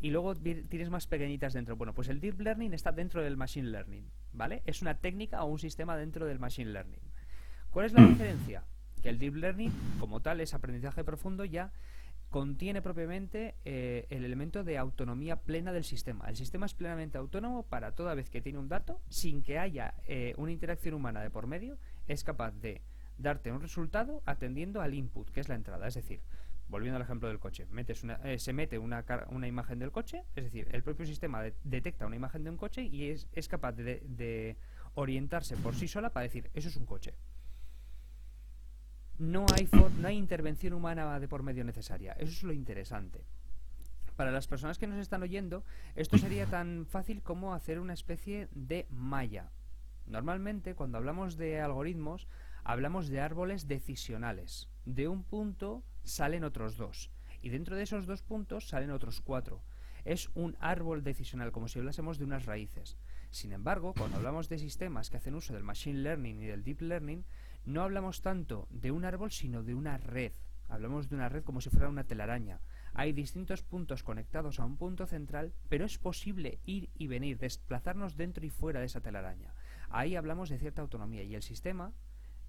[0.05, 1.77] y luego tienes más pequeñitas dentro.
[1.77, 4.63] Bueno, pues el Deep Learning está dentro del Machine Learning, ¿vale?
[4.67, 7.01] Es una técnica o un sistema dentro del Machine Learning.
[7.75, 8.09] ¿Cuál es la mm.
[8.09, 8.63] diferencia?
[9.03, 11.73] Que el Deep Learning, como tal, es aprendizaje profundo, ya
[12.31, 16.29] contiene propiamente eh, el elemento de autonomía plena del sistema.
[16.29, 19.95] El sistema es plenamente autónomo para toda vez que tiene un dato, sin que haya
[20.07, 22.81] eh, una interacción humana de por medio, es capaz de
[23.19, 25.89] darte un resultado atendiendo al input, que es la entrada.
[25.89, 26.21] Es decir,
[26.69, 30.45] volviendo al ejemplo del coche, metes eh, se mete una, una, imagen del coche, es
[30.45, 34.57] decir, el propio sistema detecta una imagen de un coche y es, es capaz de,
[34.95, 37.15] orientarse por sí sola para decir, eso es un coche.
[39.19, 39.69] No hay,
[40.01, 42.13] no hay intervención humana de por medio necesaria.
[42.13, 43.25] Eso es lo interesante.
[44.17, 45.65] Para las personas que nos están oyendo,
[45.97, 49.51] esto sería tan fácil como hacer una especie de malla.
[50.07, 52.29] Normalmente, cuando hablamos de algoritmos,
[52.63, 54.69] hablamos de árboles decisionales.
[54.85, 57.11] De un punto salen otros dos.
[57.43, 59.63] Y dentro de esos dos puntos salen otros cuatro.
[60.05, 62.99] Es un árbol decisional, como si hablásemos de unas raíces.
[63.31, 66.83] Sin embargo, cuando hablamos de sistemas que hacen uso del machine learning y del deep
[66.83, 67.25] learning,
[67.65, 70.33] no hablamos tanto de un árbol, sino de una red.
[70.69, 72.61] Hablamos de una red como si fuera una telaraña.
[72.95, 78.17] Hay distintos puntos conectados a un punto central, pero es posible ir y venir, desplazarnos
[78.17, 79.55] dentro y fuera de esa telaraña.
[79.91, 81.93] Ahí hablamos de cierta autonomía y el sistema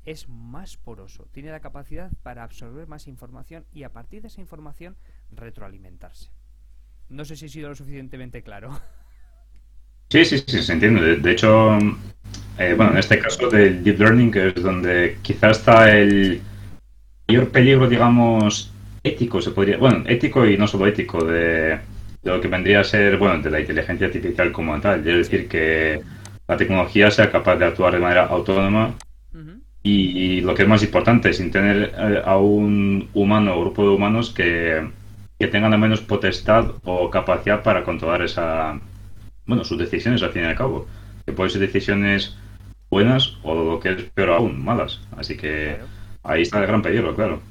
[0.06, 4.42] es más poroso, tiene la capacidad para absorber más información y a partir de esa
[4.42, 4.96] información
[5.32, 6.30] retroalimentarse.
[7.10, 8.80] No sé si he sido lo suficientemente claro.
[10.10, 11.18] Sí, sí, sí, se entiende.
[11.18, 11.78] De, hecho,
[12.58, 16.42] eh, bueno, en este caso del deep learning, que es donde quizás está el
[17.28, 18.72] mayor peligro, digamos,
[19.04, 21.80] ético, se podría, bueno, ético y no solo ético, de,
[22.26, 25.08] lo que vendría a ser, bueno, de la inteligencia artificial como tal.
[25.08, 26.02] Es decir, que
[26.48, 28.96] la tecnología sea capaz de actuar de manera autónoma
[29.84, 33.90] y, lo que es más importante, sin tener eh, a un humano o grupo de
[33.90, 34.90] humanos que,
[35.52, 38.80] tengan al menos potestad o capacidad para controlar esa,
[39.46, 40.88] bueno, sus decisiones al fin y al cabo.
[41.24, 42.36] Que pueden ser decisiones
[42.96, 45.02] buenas o lo que es peor aún, malas.
[45.18, 45.78] Así que
[46.24, 47.42] ahí está el gran peligro, claro.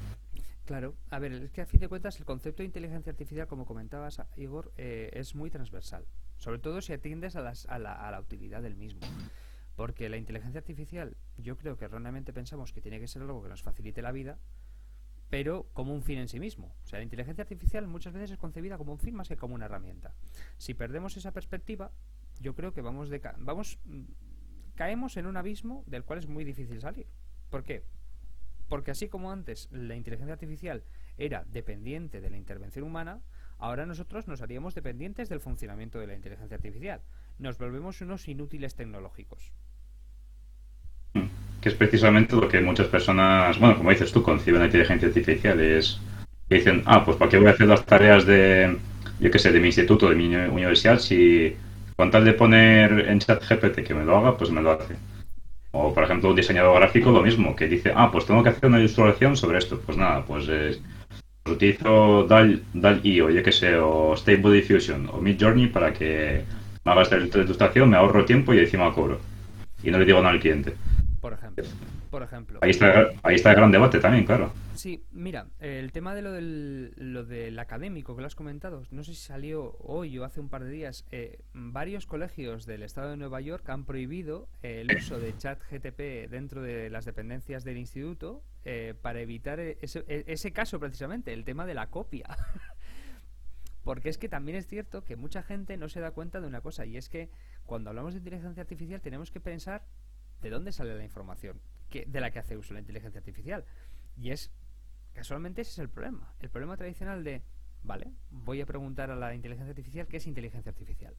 [0.65, 3.67] Claro, a ver, es que a fin de cuentas el concepto de inteligencia artificial, como
[3.67, 6.07] comentabas, Igor, eh, es muy transversal.
[6.39, 9.03] Sobre todo si atiendes a, las, a, la, a la utilidad del mismo.
[9.77, 13.51] Porque la inteligencia artificial, yo creo que erróneamente pensamos que tiene que ser algo que
[13.51, 14.39] nos facilite la vida,
[15.29, 16.75] pero como un fin en sí mismo.
[16.85, 19.55] O sea, la inteligencia artificial muchas veces es concebida como un fin más que como
[19.55, 20.15] una herramienta.
[20.57, 21.91] Si perdemos esa perspectiva,
[22.41, 23.79] yo creo que vamos de vamos
[24.75, 27.07] caemos en un abismo del cual es muy difícil salir.
[27.51, 27.85] ¿Por qué?
[28.69, 30.83] Porque así como antes la inteligencia artificial
[31.19, 33.21] era dependiente de la intervención humana,
[33.59, 37.01] ahora nosotros nos haríamos dependientes del funcionamiento de la inteligencia artificial.
[37.39, 39.53] Nos volvemos unos inútiles tecnológicos
[41.65, 45.59] que es precisamente lo que muchas personas, bueno, como dices tú, conciben la inteligencia artificial,
[45.61, 45.99] es
[46.47, 48.77] que dicen, ah, pues ¿para qué voy a hacer las tareas de,
[49.19, 51.57] yo qué sé, de mi instituto, de mi universidad, si
[51.97, 54.97] con tal de poner en chat GPT que me lo haga, pues me lo hace.
[55.73, 58.67] O, por ejemplo, un diseñador gráfico, lo mismo, que dice, ah, pues tengo que hacer
[58.67, 59.81] una ilustración sobre esto.
[59.85, 60.49] Pues nada, pues
[61.47, 65.93] utilizo DAL, DAL I o yo que sé, o Stable Diffusion o Mid Journey para
[65.93, 66.45] que
[66.85, 69.21] me haga esta ilustración, me ahorro tiempo y encima cobro.
[69.83, 70.75] Y no le digo nada al cliente.
[71.21, 71.65] Por ejemplo.
[72.11, 72.59] Por ejemplo.
[72.63, 74.53] Ahí está, ahí está el gran debate también, claro.
[74.85, 79.03] Sí, mira, el tema de lo del, lo del académico que lo has comentado, no
[79.03, 83.09] sé si salió hoy o hace un par de días, eh, varios colegios del estado
[83.09, 87.79] de Nueva York han prohibido el uso de chat GTP dentro de las dependencias del
[87.79, 92.27] instituto eh, para evitar ese, e, ese caso precisamente, el tema de la copia.
[93.85, 96.61] Porque es que también es cierto que mucha gente no se da cuenta de una
[96.61, 97.31] cosa, y es que
[97.65, 99.87] cuando hablamos de inteligencia artificial tenemos que pensar
[100.43, 101.59] de dónde sale la información
[101.91, 103.65] de la que hace uso la inteligencia artificial.
[104.17, 104.53] Y es
[105.15, 106.35] Casualmente ese es el problema.
[106.41, 107.43] El problema tradicional de,
[107.83, 111.17] vale, voy a preguntar a la inteligencia artificial qué es inteligencia artificial.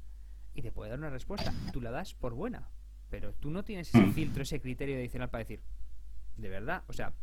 [0.53, 1.53] Y te puede dar una respuesta.
[1.73, 2.69] Tú la das por buena.
[3.09, 4.13] Pero tú no tienes ese mm.
[4.13, 5.61] filtro, ese criterio adicional para decir,
[6.37, 7.13] de verdad, o sea,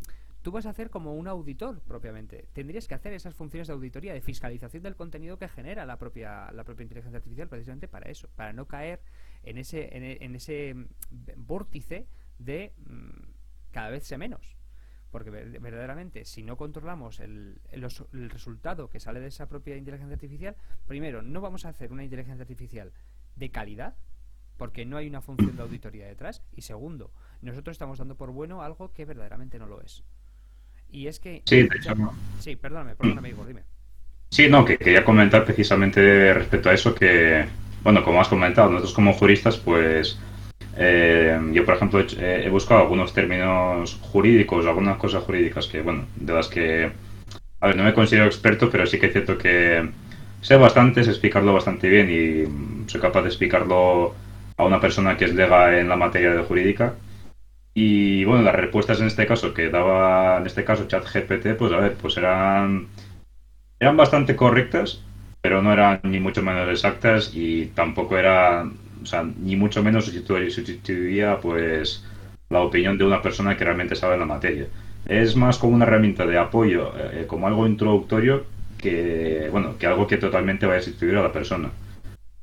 [0.42, 2.48] tú vas a hacer como un auditor propiamente.
[2.52, 6.50] Tendrías que hacer esas funciones de auditoría, de fiscalización del contenido que genera la propia,
[6.52, 9.02] la propia inteligencia artificial precisamente para eso, para no caer
[9.42, 10.86] en ese, en, ese mm,
[11.36, 12.06] vórtice
[12.38, 13.30] de mm,
[13.70, 14.56] cada vez sea menos.
[15.12, 17.60] Porque verdaderamente, si no controlamos el,
[18.30, 22.42] resultado que sale de esa propia inteligencia artificial, primero, no vamos a hacer una inteligencia
[22.42, 22.92] artificial
[23.36, 23.94] de calidad,
[24.56, 26.42] porque no hay una función de auditoría detrás.
[26.56, 30.02] Y segundo, nosotros estamos dando por bueno algo que verdaderamente no lo es.
[30.90, 31.42] Y es que...
[31.44, 31.94] Sí, de hecho,
[32.38, 33.64] Sí, perdóname, perdóname, Igor, dime.
[34.30, 37.44] Sí, no, que quería comentar precisamente respecto a eso que,
[37.82, 40.18] bueno, como has comentado, nosotros como juristas, pues
[40.76, 46.32] eh, yo, por ejemplo, he, buscado algunos términos jurídicos, algunas cosas jurídicas que, bueno, de
[46.32, 46.90] las que,
[47.60, 49.88] no me considero experto, pero sí que es cierto que
[50.40, 54.14] sé bastante, sé explicarlo bastante bien y soy capaz de explicarlo
[54.56, 56.94] a una persona que es lega en la materia de jurídica.
[57.74, 61.78] Y bueno, las respuestas en este caso que daba, en este caso, ChatGPT, pues a
[61.78, 62.88] ver, pues eran,
[63.80, 65.02] eran bastante correctas,
[65.40, 70.06] pero no eran ni mucho menos exactas y tampoco eran o sea, ni mucho menos
[70.06, 72.04] sustituiría pues
[72.48, 74.66] la opinión de una persona que realmente sabe la materia.
[75.06, 78.44] Es más como una herramienta de apoyo, eh, como algo introductorio
[78.78, 81.70] que, bueno, que algo que totalmente vaya a sustituir a la persona.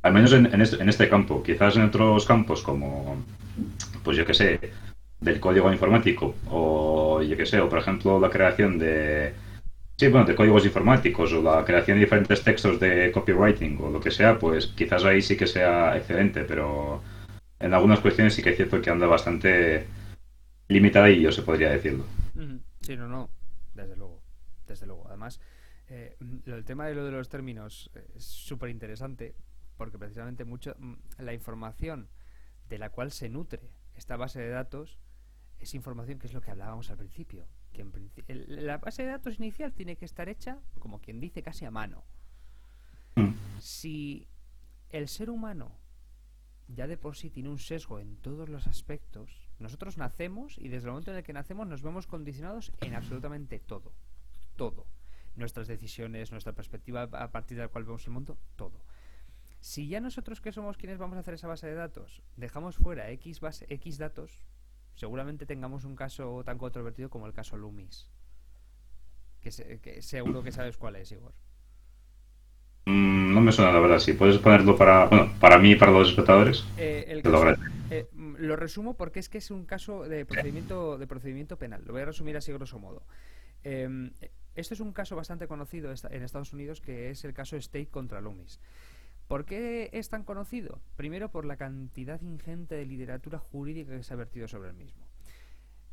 [0.02, 1.44] Al menos en, este, en este campo.
[1.44, 3.24] Quizás en otros campos como,
[4.04, 4.60] pues yo que sé,
[5.20, 9.34] del código informático o yo que sé, o por ejemplo la creación de
[10.00, 14.00] Sí, bueno, de códigos informáticos o la creación de diferentes textos de copywriting o lo
[14.00, 17.04] que sea, pues quizás ahí sí que sea excelente, pero
[17.60, 19.88] en algunas cuestiones sí que es cierto que anda bastante
[20.70, 22.06] limitada y yo se podría decirlo.
[22.80, 23.30] Sí, no, no,
[23.74, 24.22] desde luego,
[24.66, 25.06] desde luego.
[25.10, 25.42] Además,
[25.90, 29.36] eh, el tema de lo de los términos es súper interesante
[29.76, 32.08] porque precisamente mucho mm, la información
[32.70, 34.98] de la cual se nutre esta base de datos
[35.60, 37.50] es información que es lo que hablábamos al principio
[38.28, 42.04] la base de datos inicial tiene que estar hecha, como quien dice, casi a mano.
[43.16, 43.34] Mm.
[43.60, 44.28] Si
[44.90, 45.78] el ser humano
[46.68, 50.86] ya de por sí tiene un sesgo en todos los aspectos, nosotros nacemos y desde
[50.86, 53.94] el momento en el que nacemos nos vemos condicionados en absolutamente todo.
[54.56, 54.86] Todo.
[55.36, 58.84] Nuestras decisiones, nuestra perspectiva a partir de la cual vemos el mundo, todo.
[59.62, 63.10] Si ya nosotros que somos quienes vamos a hacer esa base de datos, dejamos fuera
[63.12, 64.46] X, base, X datos,
[65.00, 68.10] seguramente tengamos un caso tan controvertido como el caso Loomis.
[69.40, 69.50] Que,
[70.02, 71.34] seguro que sabes cuál es, Igor.
[72.86, 74.00] Mm, no me suena, la verdad.
[74.00, 76.66] Si puedes ponerlo para, bueno, para mí y para los espectadores.
[76.76, 81.58] Eh, eh, mm, lo, resumo porque es que es un caso de procedimiento, de procedimiento
[81.58, 81.82] penal.
[81.86, 83.04] Lo voy a resumir así grosso modo.
[83.64, 84.12] Em,
[84.56, 88.20] esto es un caso bastante conocido en Estados Unidos que es el caso State contra
[88.20, 88.60] Loomis.
[89.30, 90.82] ¿Por qué es tan conocido?
[90.96, 95.06] Primero por la cantidad ingente de literatura jurídica que se ha vertido sobre el mismo.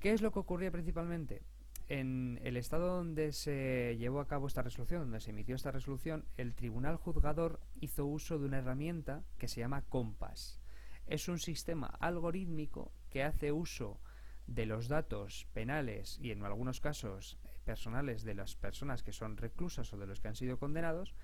[0.01, 1.43] ¿Qué es lo que ocurría principalmente?
[1.87, 6.25] En el estado donde se llevó a cabo esta resolución, donde se emitió esta resolución,
[6.39, 10.59] el tribunal juzgador hizo uso de una herramienta que se llama COMPAS.
[11.07, 14.01] Es un sistema algorítmico que hace uso
[14.47, 19.93] de los datos penales y en algunos casos personales de las personas que son reclusas
[19.93, 21.15] o de los que han sido condenados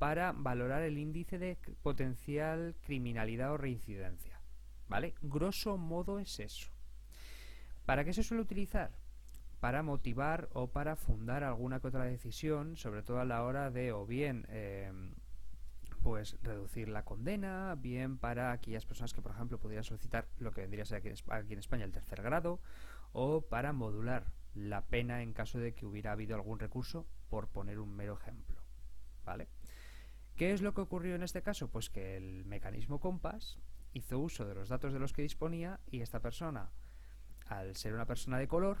[0.00, 4.40] para valorar el índice de potencial criminalidad o reincidencia.
[4.88, 5.14] ¿Vale?
[5.20, 6.70] Grosso modo es eso.
[7.84, 8.92] ¿Para qué se suele utilizar?
[9.60, 13.92] Para motivar o para fundar alguna que otra decisión, sobre todo a la hora de
[13.92, 14.90] o bien eh,
[16.02, 20.62] pues reducir la condena, bien para aquellas personas que, por ejemplo, pudieran solicitar lo que
[20.62, 22.58] vendría a ser aquí en España el tercer grado,
[23.12, 27.78] o para modular la pena en caso de que hubiera habido algún recurso, por poner
[27.78, 28.62] un mero ejemplo.
[29.26, 29.59] ¿Vale?
[30.40, 31.68] ¿Qué es lo que ocurrió en este caso?
[31.68, 33.58] Pues que el mecanismo Compass
[33.92, 36.70] hizo uso de los datos de los que disponía y esta persona,
[37.46, 38.78] al ser una persona de color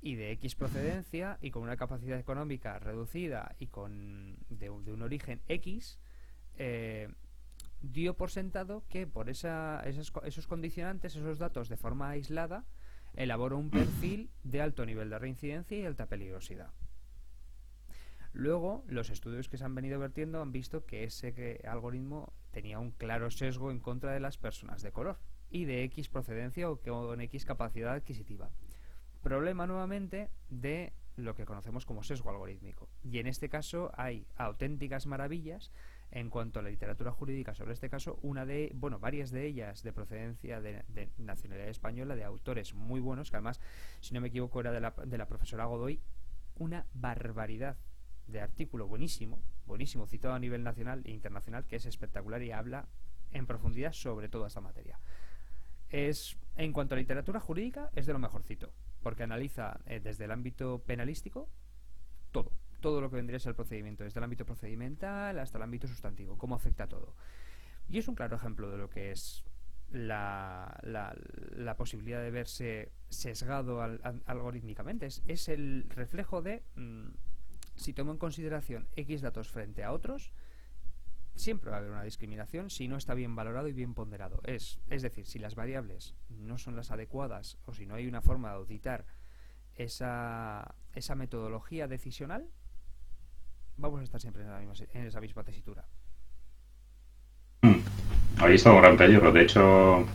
[0.00, 5.40] y de X procedencia y con una capacidad económica reducida y con de, un origen
[5.48, 5.98] X,
[6.54, 7.08] eh,
[7.80, 12.64] dio por sentado que por esa, esos, esos condicionantes, esos datos de forma aislada,
[13.14, 16.70] elaboró un perfil de alto nivel de reincidencia y alta peligrosidad.
[18.32, 22.90] Luego, los estudios que se han venido vertiendo han visto que ese algoritmo tenía un
[22.90, 25.18] claro sesgo en contra de las personas de color
[25.50, 28.50] y de X procedencia o con X capacidad adquisitiva.
[29.22, 32.88] Problema nuevamente de lo que conocemos como sesgo algorítmico.
[33.02, 35.70] Y en este caso hay auténticas maravillas
[36.10, 39.82] en cuanto a la literatura jurídica sobre este caso, una de, bueno, varias de ellas
[39.82, 43.60] de procedencia de, nacionalidad española, de autores muy buenos, que además,
[44.00, 46.00] si no me equivoco, era de la, de la profesora Godoy,
[46.56, 47.76] una barbaridad
[48.26, 52.88] de artículo buenísimo, buenísimo, citado a nivel nacional e internacional, que es espectacular y habla
[53.32, 54.98] en profundidad sobre toda esta materia.
[55.90, 60.30] Es, en cuanto a literatura jurídica, es de lo mejorcito, porque analiza eh, desde el
[60.30, 61.48] ámbito penalístico
[62.30, 65.64] todo, todo lo que vendría a ser el procedimiento, desde el ámbito procedimental hasta el
[65.64, 67.14] ámbito sustantivo, cómo afecta todo.
[67.88, 69.44] Y es un claro ejemplo de lo que es
[69.90, 73.82] la, la, posibilidad de verse sesgado
[74.26, 75.06] algorítmicamente.
[75.06, 77.08] Es, es, el reflejo de mm,
[77.82, 80.32] si tomo en consideración X datos frente a otros,
[81.34, 84.40] siempre va a haber una discriminación si no está bien valorado y bien ponderado.
[84.44, 88.22] Es, es decir, si las variables no son las adecuadas o si no hay una
[88.22, 89.04] forma de auditar
[89.74, 92.48] esa, esa metodología decisional,
[93.76, 95.84] vamos a estar siempre en, esa misma tesitura.
[98.38, 99.32] Ahí está un gran peligro.
[99.32, 100.06] De hecho,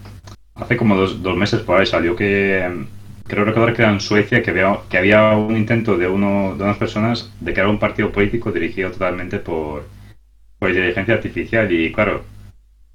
[0.55, 2.88] hace como dos, dos meses por ahí salió que
[3.28, 6.63] creo recordar que era en Suecia que había, que había un intento de, uno, de
[6.63, 9.86] unas personas de crear un partido político dirigido totalmente por,
[10.57, 11.71] por inteligencia artificial.
[11.71, 12.23] Y claro,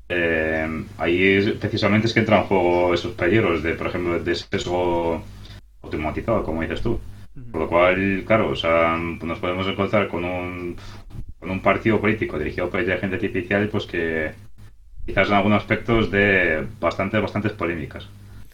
[0.08, 5.22] eh, ahí precisamente es que entran en juego esos peligros de, por ejemplo, de sesgo
[5.82, 7.00] automatizado, como dices tú.
[7.50, 10.76] Por lo cual, claro, o sea, nos podemos encontrar con un,
[11.38, 14.32] con un partido político dirigido por inteligencia artificial pues que
[15.06, 18.06] quizás en algunos aspectos de bastante, bastantes polémicas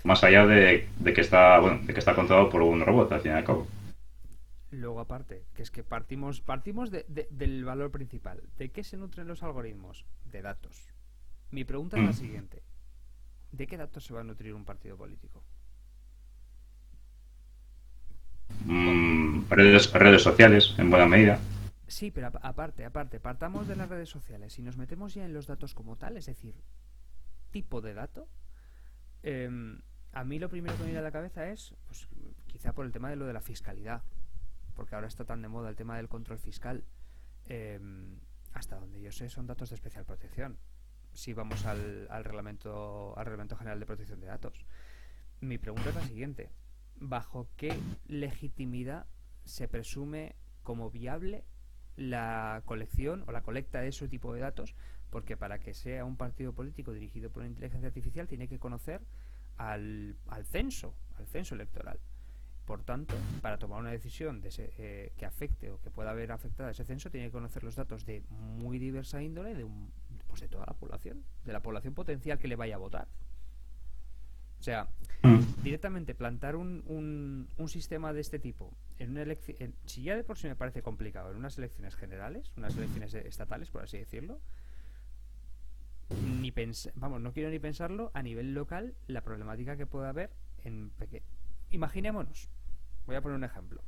[0.04, 3.32] más allá de, que está bueno de que está controlado por un robot al fin
[3.32, 3.66] y al cabo.
[4.70, 8.42] Luego aparte que es que partimos partimos del valor principal.
[8.56, 10.92] De qué se nutren los algoritmos de datos.
[11.50, 12.14] Mi pregunta es la mm.
[12.14, 12.62] siguiente.
[13.52, 15.42] De qué datos se va a nutrir un partido político
[18.64, 21.38] mm, redes, redes sociales en buena medida.
[21.86, 25.46] Sí pero aparte aparte partamos de las redes sociales y nos metemos ya en los
[25.46, 26.54] datos como tal es decir
[27.50, 28.28] tipo de dato
[29.28, 29.78] eh,
[30.12, 32.08] a mí lo primero que me viene a la cabeza es, pues
[32.46, 34.02] quizá por el tema de lo de la fiscalidad,
[34.74, 36.82] porque ahora está tan de moda el tema del control fiscal.
[37.44, 38.18] Em,
[38.54, 40.58] hasta donde yo sé son datos de especial protección.
[41.12, 44.64] Si vamos al, reglamento al reglamento general de protección de datos.
[45.40, 46.50] Mi pregunta es la siguiente:
[46.96, 49.06] ¿bajo qué legitimidad
[49.44, 51.44] se presume como viable
[51.96, 54.74] la colección o la colecta de ese tipo de datos?
[55.10, 59.00] Porque para que sea un partido político dirigido por una inteligencia artificial tiene que conocer
[59.56, 61.98] al, al censo, al censo electoral.
[62.68, 66.68] Por tanto, para tomar una decisión de eh, que afecte o que pueda haber afectado
[66.68, 69.90] a ese censo, tiene que conocer los datos de muy diversa índole de, un,
[70.26, 73.08] pues de toda la población, de la población potencial que le vaya a votar.
[74.60, 74.86] O sea,
[75.22, 75.62] mm.
[75.62, 80.22] directamente plantar un, un, un, sistema de este tipo en una elección, si ya de
[80.24, 84.42] por sí me parece complicado, en unas elecciones generales, unas elecciones estatales, por así decirlo,
[86.10, 86.52] ni
[86.94, 90.30] vamos, no quiero ni pensarlo a nivel local la problemática que puede haber
[90.64, 91.26] en pequeño.
[91.70, 92.48] Imaginémonos,
[93.06, 93.82] voy a poner un ejemplo.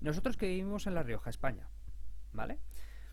[0.00, 1.68] Nosotros que vivimos en La Rioja, España,
[2.32, 2.58] ¿vale?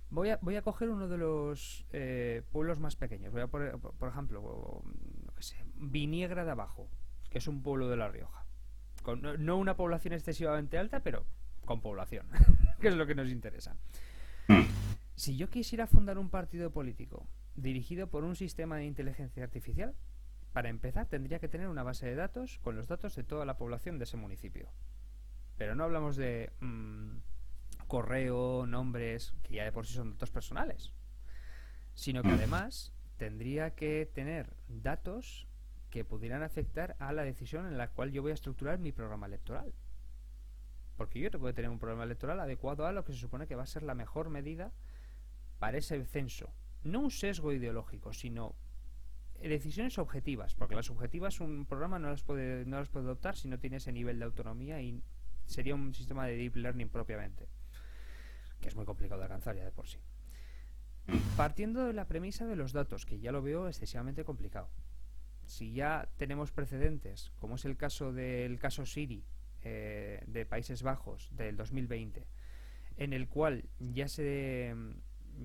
[0.09, 3.31] Voy a, voy a coger uno de los eh, pueblos más pequeños.
[3.31, 6.89] Voy a poner, por ejemplo, no sé, Viniegra de Abajo,
[7.29, 8.45] que es un pueblo de La Rioja.
[9.01, 11.25] Con, no una población excesivamente alta, pero
[11.65, 12.27] con población,
[12.81, 13.75] que es lo que nos interesa.
[14.47, 14.63] Hmm.
[15.15, 19.95] Si yo quisiera fundar un partido político dirigido por un sistema de inteligencia artificial,
[20.53, 23.57] para empezar tendría que tener una base de datos con los datos de toda la
[23.57, 24.69] población de ese municipio.
[25.57, 27.17] Pero no hablamos de mm,
[27.87, 30.93] correo, nombres, que ya de por sí son datos personales,
[31.95, 32.35] sino que mm.
[32.35, 35.47] además tendría que tener datos
[35.89, 39.27] que pudieran afectar a la decisión en la cual yo voy a estructurar mi programa
[39.27, 39.73] electoral.
[40.97, 43.55] Porque yo tengo que tener un programa electoral adecuado a lo que se supone que
[43.55, 44.71] va a ser la mejor medida
[45.59, 46.53] para ese censo
[46.83, 48.55] no un sesgo ideológico, sino
[49.49, 53.47] decisiones objetivas, porque las objetivas un programa no las puede no las puede adoptar si
[53.47, 55.03] no tiene ese nivel de autonomía y
[55.45, 57.47] sería un sistema de deep learning propiamente,
[58.61, 59.99] que es muy complicado de alcanzar ya de por sí.
[61.35, 64.69] Partiendo de la premisa de los datos, que ya lo veo excesivamente complicado.
[65.45, 69.25] Si ya tenemos precedentes, como es el caso del caso Siri
[69.63, 72.25] eh, de Países Bajos del 2020,
[72.95, 74.73] en el cual ya se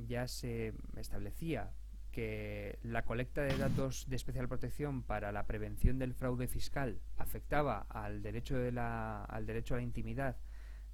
[0.06, 1.72] ya se establecía
[2.10, 7.86] que la colecta de datos de especial protección para la prevención del fraude fiscal afectaba
[7.90, 10.36] al derecho de la, al derecho a la intimidad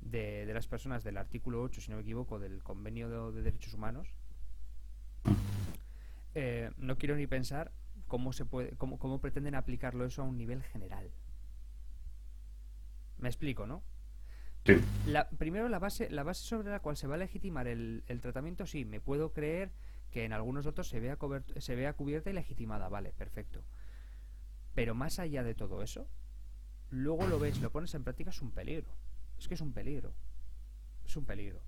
[0.00, 4.14] de, las personas del artículo 8, si no me equivoco, del Convenio de Derechos Humanos,
[6.34, 7.72] eh, no quiero ni pensar
[8.06, 11.10] cómo se puede, cómo, cómo pretenden aplicarlo eso a un nivel general.
[13.18, 13.82] Me explico, ¿no?
[15.06, 18.66] La, primero la base, la base sobre la cual se va a legitimar el, tratamiento,
[18.66, 19.72] sí, me puedo creer
[20.10, 21.18] que en algunos datos se vea,
[21.58, 23.62] se vea cubierta y legitimada, vale, perfecto.
[24.74, 26.08] Pero más allá de todo eso,
[26.90, 28.88] luego lo ves, lo pones en práctica, es un peligro.
[29.38, 30.14] Es que es un peligro.
[31.04, 31.60] Es un peligro.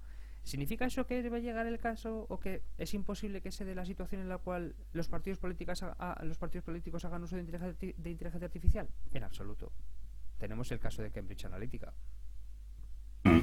[0.42, 3.84] ¿Significa eso que debe llegar el caso o que es imposible que se dé la
[3.84, 5.84] situación en la cual los partidos políticos,
[6.22, 8.88] los partidos políticos hagan uso de inteligencia, de inteligencia artificial?
[9.12, 9.72] En absoluto.
[10.38, 11.92] Tenemos el caso de Cambridge Analytica.
[13.24, 13.40] Mm,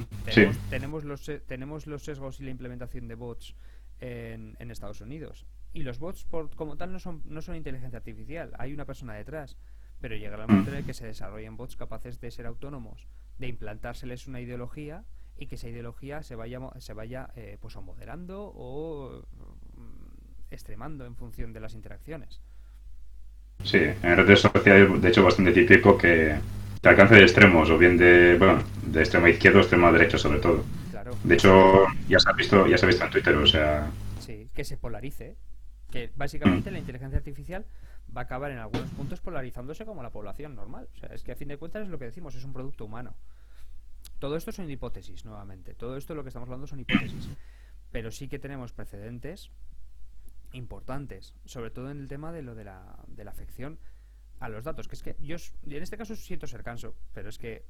[0.70, 3.54] tenemos, los, tenemos los sesgos y la implementación de bots
[4.00, 5.46] en, Estados Unidos.
[5.72, 8.52] Y los bots por, como tal no son, no son inteligencia artificial.
[8.58, 9.56] Hay una persona detrás.
[10.00, 13.08] Pero llegará el momento en el que se desarrollen bots capaces de ser autónomos,
[13.38, 15.04] de implantárseles una ideología
[15.36, 19.22] y que esa ideología se vaya se vaya eh, pues o moderando o
[19.76, 22.42] mm, extremando en función de las interacciones.
[23.62, 26.38] Sí, en redes sociales de hecho bastante típico que
[26.84, 30.38] te alcance de extremos o bien de bueno, de extremo izquierdo o extremo derecho sobre
[30.38, 30.62] todo.
[30.90, 31.16] Claro.
[31.24, 34.50] De hecho, ya se ha visto ya se ha visto en Twitter, o sea, sí,
[34.52, 35.34] que se polarice,
[35.90, 36.72] que básicamente mm.
[36.74, 37.64] la inteligencia artificial
[38.14, 40.86] va a acabar en algunos puntos polarizándose como la población normal.
[40.94, 42.84] O sea, es que a fin de cuentas es lo que decimos, es un producto
[42.84, 43.14] humano.
[44.18, 45.72] Todo esto son hipótesis, nuevamente.
[45.72, 47.30] Todo esto lo que estamos hablando son hipótesis.
[47.92, 49.50] Pero sí que tenemos precedentes
[50.52, 53.78] importantes, sobre todo en el tema de lo de la, de la afección
[54.40, 54.88] a los datos.
[54.88, 57.64] Que es que yo, en este caso siento ser canso, pero es que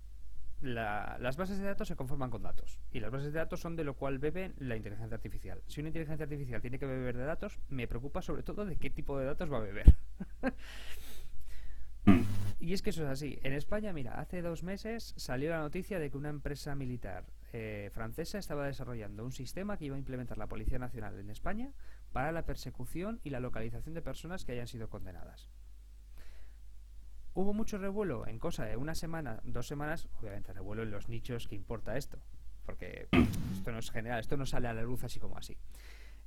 [0.61, 2.79] las bases de datos se conforman con datos.
[2.93, 5.62] Y las bases de datos son de lo cual bebe la inteligencia artificial.
[5.67, 8.91] Si una inteligencia artificial tiene que beber de datos, me preocupa sobre todo de qué
[8.91, 9.95] tipo de datos va a beber.
[12.65, 13.39] Y es que eso es así.
[13.43, 17.91] En España, mira, hace dos meses salió la noticia de que una empresa militar eh,
[17.93, 21.73] francesa estaba desarrollando un sistema que iba a implementar la Policía Nacional en España
[22.12, 25.51] para la persecución y la localización de personas que hayan sido condenadas.
[27.37, 31.49] Hubo mucho revuelo en cosa de una semana, dos semanas, obviamente revuelo en los nichos
[31.49, 32.18] que importa esto,
[32.64, 33.09] porque
[33.53, 35.59] esto no es general, esto no sale a la luz así como así.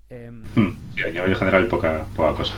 [0.10, 2.55] Eh, sí, nivel general poca, poca cosa.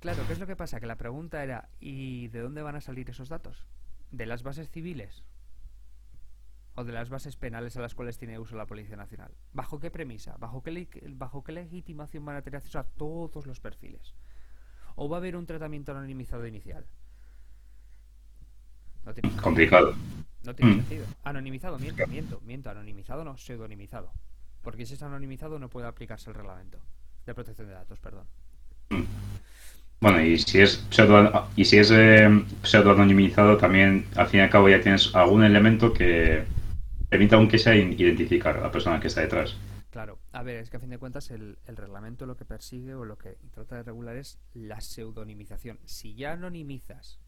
[0.00, 0.80] Claro, ¿qué es lo que pasa?
[0.80, 3.66] Que la pregunta era, ¿y de dónde van a salir esos datos?
[4.10, 5.22] ¿De las bases civiles?
[6.76, 9.32] ¿O de las bases penales a las cuales tiene uso la Policía Nacional?
[9.52, 10.34] ¿Bajo qué premisa?
[10.38, 14.14] ¿Bajo qué, bajo qué legitimación van a tener acceso a todos los perfiles?
[14.96, 16.86] ¿O va a haber un tratamiento anonimizado inicial?
[19.10, 19.94] No tiene Complicado.
[20.44, 20.76] No tiene mm.
[20.76, 21.06] sentido.
[21.24, 22.70] Anonimizado, miento, miento, miento.
[22.70, 24.12] Anonimizado no, pseudonimizado.
[24.62, 26.78] Porque si es anonimizado no puede aplicarse el reglamento
[27.26, 28.26] de protección de datos, perdón.
[28.90, 29.02] Mm.
[30.00, 32.44] Bueno, y si es pseudo, y si es eh,
[33.60, 36.44] también al fin y al cabo ya tienes algún elemento que
[37.08, 39.56] permita, aunque sea, identificar a la persona que está detrás.
[39.90, 42.94] Claro, a ver, es que a fin de cuentas el, el reglamento lo que persigue
[42.94, 45.80] o lo que trata de regular es la pseudonimización.
[45.84, 47.18] Si ya anonimizas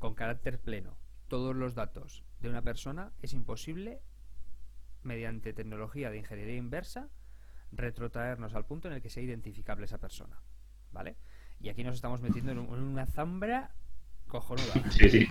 [0.00, 0.98] con carácter pleno
[1.28, 4.02] todos los datos de una persona, es imposible,
[5.04, 7.08] mediante tecnología de ingeniería inversa,
[7.70, 10.42] retrotraernos al punto en el que sea identificable esa persona.
[10.90, 11.16] ¿Vale?
[11.60, 13.70] Y aquí nos estamos metiendo en, una zambra
[14.26, 14.72] cojonuda.
[14.90, 15.28] Sí, sí.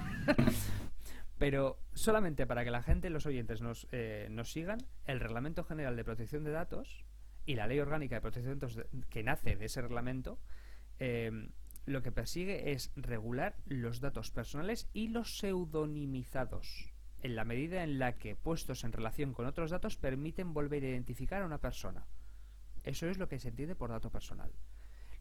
[1.37, 5.95] Pero solamente para que la gente, los oyentes, nos, eh, nos sigan, el Reglamento General
[5.95, 7.05] de Protección de Datos
[7.45, 10.39] y la Ley Orgánica de Protección de Datos que nace de ese reglamento,
[10.99, 11.49] eh,
[11.85, 17.99] lo que persigue es regular los datos personales y los pseudonimizados, en la medida en
[17.99, 22.05] la que, puestos en relación con otros datos, permiten volver a identificar a una persona.
[22.83, 24.51] Eso es lo que se entiende por dato personal.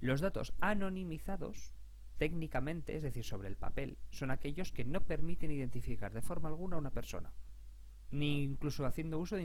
[0.01, 1.75] Los datos anonimizados,
[2.19, 6.77] técnicamente, es decir, sobre el papel, son aquellos que no permiten identificar de forma alguna
[6.77, 7.33] a una persona,
[8.11, 9.43] ni incluso haciendo uso de,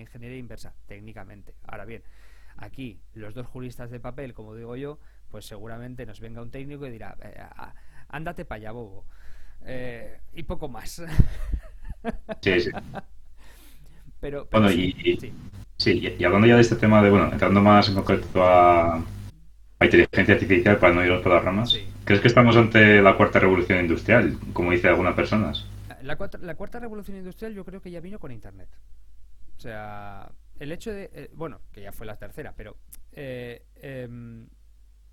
[0.00, 1.54] ingeniería inversa, técnicamente.
[1.62, 2.02] Ahora bien,
[2.56, 4.98] aquí los dos juristas de papel, como digo yo,
[5.32, 7.42] pues seguramente nos venga un técnico y dirá, eh,
[8.08, 9.06] ándate para allá, bobo.
[9.64, 11.02] Eh, y poco más.
[12.40, 12.70] Sí, sí.
[14.20, 15.18] Pero, bueno, y,
[15.82, 19.04] Sí, y, hablando ya de este tema de, bueno, entrando más en concreto a,
[19.80, 23.80] inteligencia artificial para no ir por las ramas, ¿crees que estamos ante la cuarta revolución
[23.80, 25.66] industrial, como dicen algunas personas?
[26.02, 28.68] La cuarta, la cuarta revolución industrial yo creo que ya vino con Internet.
[29.56, 30.30] O sea,
[30.60, 32.76] el hecho de, eh, bueno, que ya fue la tercera, pero
[33.10, 34.46] eh, em,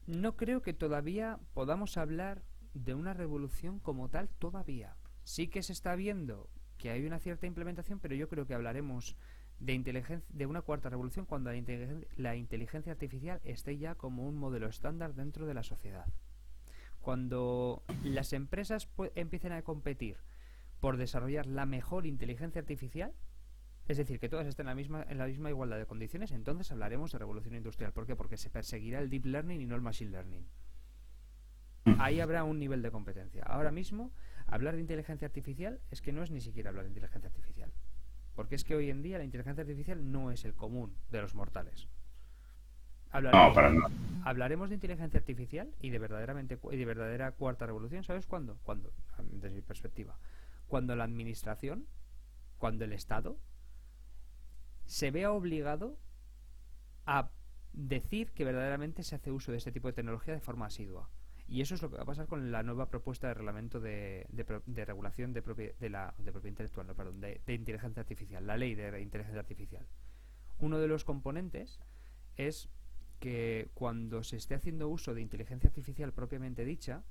[0.10, 2.42] no creo que todavía podamos hablar
[2.74, 4.96] de una revolución como tal todavía.
[5.24, 9.16] Sí que se está viendo que hay una cierta implementación, pero yo creo que hablaremos
[9.60, 14.28] de inteligencia de una cuarta revolución cuando la inteligencia, la inteligencia artificial esté ya como
[14.28, 16.08] un modelo estándar dentro de la sociedad.
[17.02, 20.18] Cuando las empresas empiecen a competir
[20.80, 23.14] por desarrollar la mejor inteligencia artificial,
[23.90, 26.72] es decir, que todas estén en la misma, en la misma igualdad de condiciones, entonces
[26.72, 27.92] hablaremos de revolución industrial.
[27.92, 28.16] ¿Por qué?
[28.16, 30.48] Porque se perseguirá el deep learning y no el machine learning.
[31.98, 33.42] Ahí habrá un nivel de competencia.
[33.42, 34.12] Ahora mismo,
[34.46, 37.72] hablar de inteligencia artificial es que no es ni siquiera hablar de inteligencia artificial.
[38.36, 41.34] Porque es que hoy en día la inteligencia artificial no es el común de los
[41.34, 41.88] mortales.
[43.10, 43.88] Hablaremos, no,
[44.24, 48.60] hablaremos de inteligencia artificial y de verdaderamente y de verdadera cuarta revolución, ¿sabes cuándo?
[48.62, 48.94] Cuando,
[49.32, 50.20] desde mi perspectiva,
[50.68, 51.88] cuando la administración,
[52.60, 53.40] cuando el Estado
[54.90, 56.00] se vea obligado
[57.06, 57.30] a
[57.74, 61.12] decir que verdaderamente se hace uso de este tipo de tecnología de forma asidua.
[61.48, 64.26] Y eso es lo que va a pasar con la nueva propuesta de reglamento de,
[64.66, 65.42] regulación de,
[65.80, 69.86] de, la, de propiedad intelectual, no, perdón, de, inteligencia artificial, la ley de inteligencia artificial.
[70.58, 71.80] Uno de los componentes
[72.36, 72.68] es
[73.20, 77.04] que cuando se esté haciendo uso de inteligencia artificial propiamente dicha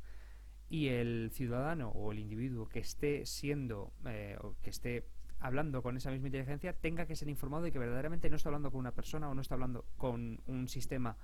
[0.68, 5.07] y el ciudadano o el individuo que esté siendo eh, o que esté
[5.41, 8.70] hablando con esa misma inteligencia tenga que ser informado de que verdaderamente no está hablando
[8.70, 11.16] con una persona o no está hablando con un sistema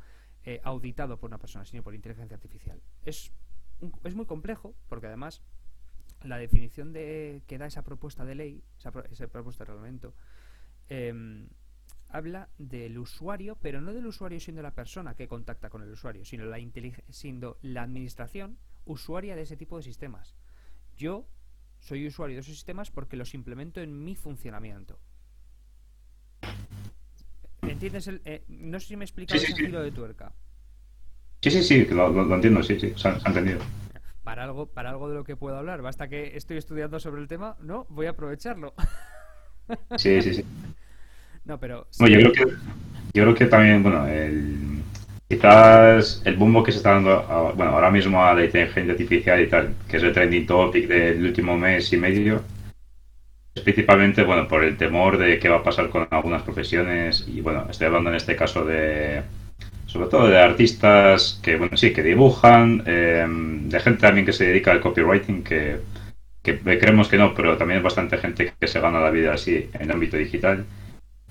[0.45, 2.81] eh, auditado por una persona, sino por inteligencia artificial.
[3.05, 3.33] Es,
[4.05, 5.43] es muy complejo porque además
[6.23, 8.93] la definición de que da esa propuesta de ley, esa,
[9.29, 10.15] propuesta de reglamento,
[10.89, 11.49] em,
[12.09, 16.25] habla del usuario, pero no del usuario siendo la persona que contacta con el usuario,
[16.25, 16.59] sino la
[17.09, 20.35] siendo la administración usuaria de ese tipo de sistemas.
[20.97, 21.27] Yo
[21.85, 24.99] soy usuario de esos sistemas porque los implemento en mi funcionamiento.
[27.62, 28.09] ¿Entiendes?
[28.09, 30.32] El, eh, no sé si me explica el giro de tuerca.
[31.43, 33.61] Sí, sí, sí, lo, entiendo, sí, sí, se ha, entendido.
[34.22, 37.28] Para algo, para algo de lo que puedo hablar, basta que estoy estudiando sobre el
[37.28, 38.74] tema, no, voy a aprovecharlo.
[39.97, 40.45] Sí, sí, sí.
[41.45, 41.87] No, pero...
[41.99, 42.47] yo, creo que,
[43.12, 44.07] yo creo que también, bueno,
[45.29, 49.49] quizás el bombo que se está dando bueno, ahora mismo a la inteligencia artificial y
[49.49, 52.43] tal, que es el trending topic del último mes y medio,
[53.55, 57.25] es principalmente bueno por el temor de qué va a pasar con algunas profesiones.
[57.29, 59.22] Y bueno, estoy hablando en este caso de
[59.87, 64.47] sobre todo de artistas que bueno sí que dibujan, eh, de gente también que se
[64.47, 65.79] dedica al copywriting que,
[66.43, 69.68] que creemos que no, pero también es bastante gente que se gana la vida así
[69.72, 70.64] en el ámbito digital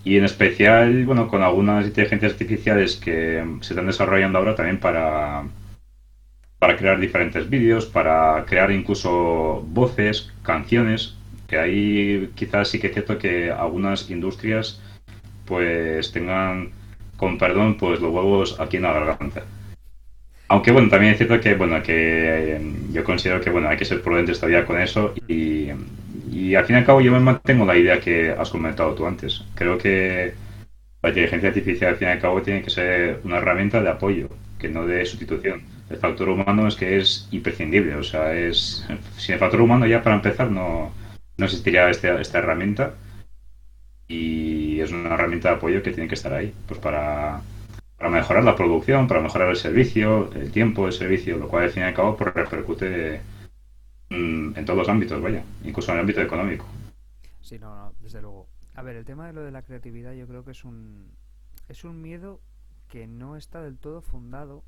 [0.03, 5.43] y en especial, bueno, con algunas inteligencias artificiales que se están desarrollando ahora también para,
[6.59, 11.15] para crear diferentes vídeos, para crear incluso voces, canciones,
[11.47, 14.81] que ahí quizás sí que es cierto que algunas industrias
[15.45, 16.71] pues tengan,
[17.15, 19.43] con perdón, pues los huevos aquí en la garganta.
[20.49, 24.01] Aunque bueno, también es cierto que bueno, que yo considero que bueno, hay que ser
[24.01, 25.69] prudentes todavía con eso y
[26.31, 29.05] y al fin y al cabo yo me mantengo la idea que has comentado tú
[29.05, 29.43] antes.
[29.55, 30.33] Creo que
[31.01, 34.29] la inteligencia artificial al fin y al cabo tiene que ser una herramienta de apoyo,
[34.59, 35.63] que no de sustitución.
[35.89, 38.87] El factor humano es que es imprescindible, o sea, es
[39.17, 40.91] sin el factor humano ya para empezar no,
[41.37, 42.93] no existiría este, esta herramienta
[44.07, 47.41] y es una herramienta de apoyo que tiene que estar ahí, pues para,
[47.97, 51.71] para mejorar la producción, para mejorar el servicio, el tiempo de servicio, lo cual al
[51.71, 53.21] fin y al cabo pues, repercute
[54.13, 56.67] Mm, en todos los ámbitos, vaya, incluso en el ámbito económico.
[57.41, 58.47] Sí, no, no, desde luego.
[58.75, 61.11] A ver, el tema de lo de la creatividad yo creo que es un,
[61.67, 62.39] es un miedo
[62.89, 64.63] que no está del todo fundado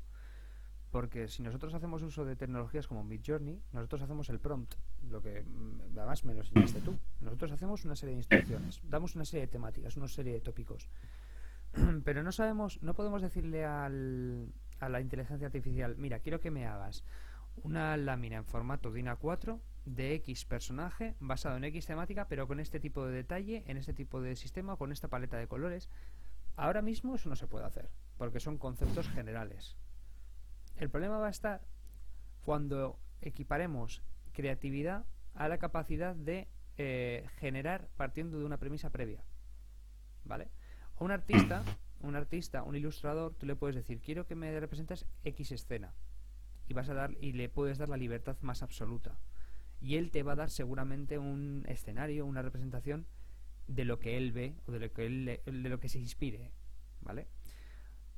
[0.90, 4.74] porque si nosotros hacemos uso de tecnologías como Midjourney, nosotros hacemos el prompt,
[5.10, 6.96] lo que mm, además me lo enseñaste tú.
[7.20, 10.88] Nosotros hacemos una serie de instrucciones, damos una serie de temáticas, una serie de tópicos,
[12.04, 16.66] pero no sabemos, no podemos decirle al, a la inteligencia artificial, mira, quiero que me
[16.66, 17.04] hagas
[17.62, 22.60] una lámina en formato DIN A4 de X personaje basado en X temática, pero con
[22.60, 25.88] este tipo de detalle, en este tipo de sistema, con esta paleta de colores.
[26.56, 29.76] Ahora mismo eso no se puede hacer, porque son conceptos generales.
[30.76, 31.62] El problema va a estar
[32.42, 34.02] cuando equiparemos
[34.32, 36.48] creatividad a la capacidad de
[36.78, 39.24] eh, generar partiendo de una premisa previa.
[40.24, 40.50] ¿Vale?
[40.96, 41.62] A un artista,
[42.00, 45.94] un artista, un ilustrador, tú le puedes decir, quiero que me representes X escena
[46.68, 49.18] y vas a dar y le puedes dar la libertad más absoluta.
[49.80, 53.06] Y él te va a dar seguramente un escenario, una representación
[53.68, 56.52] de lo que él ve o de lo que él de lo que se inspire,
[57.00, 57.26] ¿vale?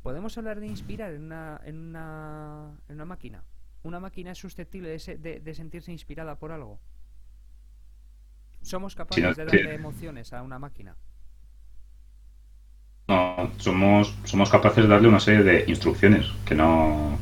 [0.03, 3.45] Podemos hablar de inspirar en una, en una, en una máquina.
[3.83, 6.81] Una máquina es susceptible de, de, sentirse inspirada por algo.
[8.63, 10.97] Somos capaces de darle emociones a una máquina.
[13.09, 17.19] No, somos, somos capaces de darle una serie de instrucciones, que no,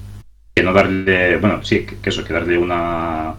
[0.67, 3.37] no darle, bueno, sí, que, eso, que darle una,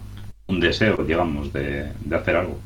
[0.48, 2.60] un deseo, digamos, de, hacer algo.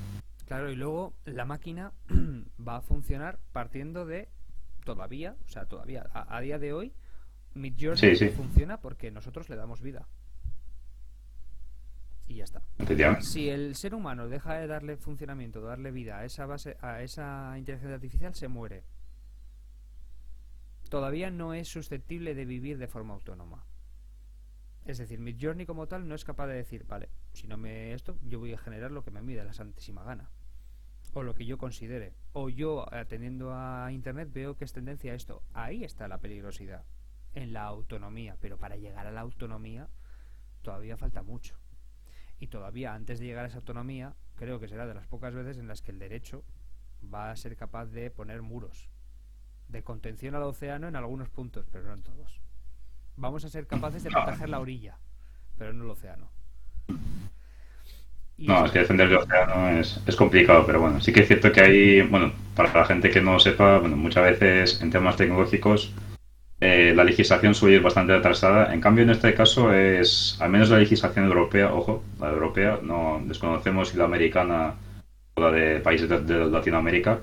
[0.48, 1.94] Claro, y luego la máquina
[2.68, 4.30] va a funcionar partiendo de
[4.86, 6.94] todavía, o sea, todavía, a, día de hoy,
[7.56, 10.08] Midjourney funciona porque nosotros le damos vida.
[12.28, 12.62] Y ya está.
[13.20, 17.02] Si el ser humano deja de darle funcionamiento, de darle vida a esa base, a
[17.02, 18.84] esa inteligencia artificial, se muere
[20.92, 23.66] todavía no es susceptible de vivir de forma autónoma.
[24.86, 27.94] Es decir, mi journey como tal no es capaz de decir, vale, si no me
[27.94, 30.32] esto, yo voy a generar lo que me mida la santísima gana.
[31.14, 32.14] O lo que yo considere.
[32.34, 35.44] O yo, atendiendo a Internet, veo que es tendencia a esto.
[35.54, 36.86] Ahí está la peligrosidad.
[37.34, 38.38] En la autonomía.
[38.40, 39.90] Pero para llegar a la autonomía
[40.62, 41.58] todavía falta mucho.
[42.40, 45.58] Y todavía antes de llegar a esa autonomía, creo que será de las pocas veces
[45.58, 46.44] en las que el derecho
[47.14, 48.90] va a ser capaz de poner muros
[49.72, 52.42] de contención al océano en algunos puntos, pero no en todos.
[53.22, 54.98] Vamos a ser capaces de proteger la orilla,
[55.56, 56.28] pero no el océano.
[58.40, 61.52] no, es que defender el océano es, es, complicado, pero bueno, sí que es cierto
[61.52, 65.18] que hay, bueno, para la gente que no lo sepa, bueno, muchas veces en temas
[65.18, 65.94] tecnológicos
[66.60, 68.74] eh, la legislación suele ir bastante atrasada.
[68.74, 73.22] En cambio, en este caso es, al menos la legislación europea, ojo, la europea, no
[73.24, 74.74] desconocemos si la americana
[75.36, 77.20] o la de países de Latinoamérica,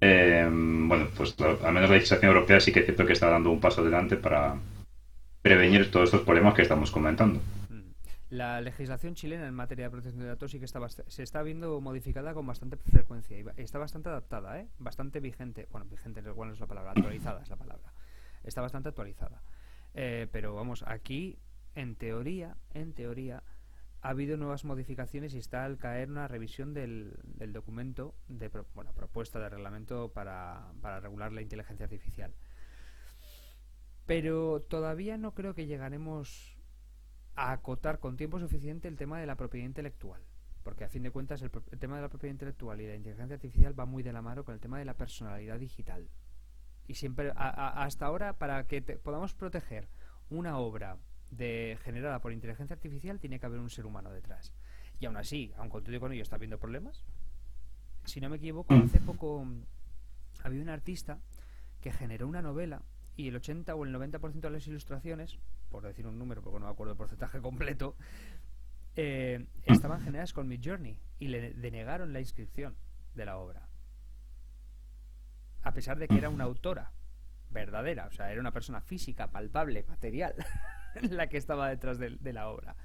[0.00, 3.50] eh, bueno, pues al menos la legislación europea sí que es cierto que está dando
[3.50, 4.56] un paso adelante para
[5.42, 7.40] prevenir todos estos problemas que estamos comentando.
[7.70, 7.88] Mm.
[8.30, 11.80] La legislación chilena en materia de protección de datos sí que está se está viendo
[11.80, 14.68] modificada con bastante frecuencia y está bastante adaptada, ¿eh?
[14.78, 15.66] bastante vigente.
[15.70, 17.92] Bueno, vigente igual no es la palabra, actualizada es la palabra.
[18.44, 19.42] Está bastante actualizada.
[19.94, 21.38] Eh, pero vamos, aquí,
[21.74, 23.42] en teoría, en teoría,
[24.00, 27.18] ha habido nuevas modificaciones y está al caer una revisión del,
[27.52, 32.32] documento de bueno, propuesta de reglamento para, para regular la inteligencia artificial.
[34.08, 36.56] Pero todavía no creo que llegaremos
[37.34, 40.22] a acotar con tiempo suficiente el tema de la propiedad intelectual.
[40.62, 43.78] Porque a fin de cuentas el, tema de la propiedad intelectual y la inteligencia artificial
[43.78, 46.08] va muy de la mano con el tema de la personalidad digital.
[46.86, 49.90] Y siempre, hasta ahora, para que podamos proteger
[50.30, 50.96] una obra
[51.30, 54.54] de generada por inteligencia artificial tiene que haber un ser humano detrás.
[55.00, 57.04] Y aún así, aun con todo con ello, está habiendo problemas.
[58.06, 58.84] Si no me equivoco, mm.
[58.84, 59.64] hace poco mm,
[60.44, 61.20] había un artista
[61.82, 62.80] que generó una novela
[63.18, 65.40] y el 80 o el 90% de las ilustraciones,
[65.70, 67.96] por decir un número porque no me acuerdo el porcentaje completo,
[68.94, 72.76] eh, estaban generadas con Midjourney y le denegaron la inscripción
[73.14, 73.68] de la obra.
[75.62, 76.92] A pesar de que era una autora
[77.50, 80.36] verdadera, o sea, era una persona física, palpable, material.
[81.10, 82.76] la que estaba detrás de, la obra.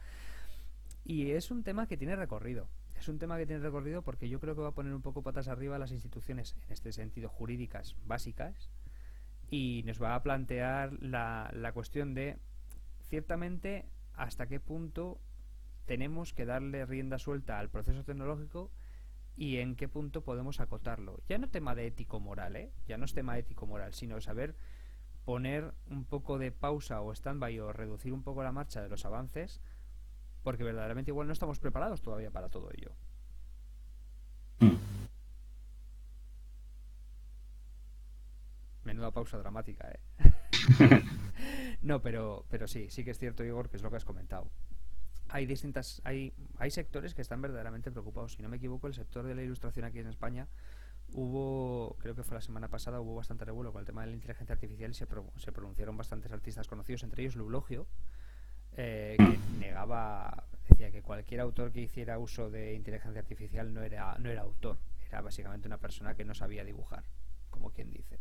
[1.03, 2.69] Y es un tema que tiene recorrido.
[2.97, 5.21] Es un tema que tiene recorrido porque yo creo que va a poner un poco
[5.21, 8.71] patas arriba las instituciones, en este sentido, jurídicas básicas,
[9.53, 12.39] y nos va a plantear la, la cuestión de,
[13.03, 13.85] ciertamente,
[14.15, 15.21] hasta qué punto
[15.85, 18.71] tenemos que darle rienda suelta al proceso tecnológico
[19.35, 21.21] y en qué punto podemos acotarlo.
[21.27, 22.71] Ya no tema de ético-moral, ¿eh?
[22.87, 24.55] Ya no es tema ético-moral, sino saber
[25.23, 29.05] poner un poco de pausa o stand-by o reducir un poco la marcha de los
[29.05, 29.61] avances,
[30.41, 32.95] porque verdaderamente igual no estamos preparados todavía para todo ello.
[34.57, 35.02] Hmm.
[38.83, 39.99] Menuda pausa dramática, ¿eh?
[41.81, 44.49] no, pero, pero sí, sí que es cierto, Igor, que es lo que has comentado.
[45.29, 48.33] Hay distintas, hay, hay sectores que están verdaderamente preocupados.
[48.33, 50.47] Si no me equivoco, el sector de la ilustración aquí en España
[51.13, 54.13] hubo, creo que fue la semana pasada, hubo bastante revuelo con el tema de la
[54.13, 55.07] inteligencia artificial y se,
[55.37, 57.87] se pronunciaron bastantes artistas conocidos, entre ellos Lulogio,
[58.75, 64.15] eh, que negaba, decía que cualquier autor que hiciera uso de inteligencia artificial no era,
[64.19, 64.77] no era autor,
[65.07, 67.03] era básicamente una persona que no sabía dibujar,
[67.49, 68.19] como quien dice.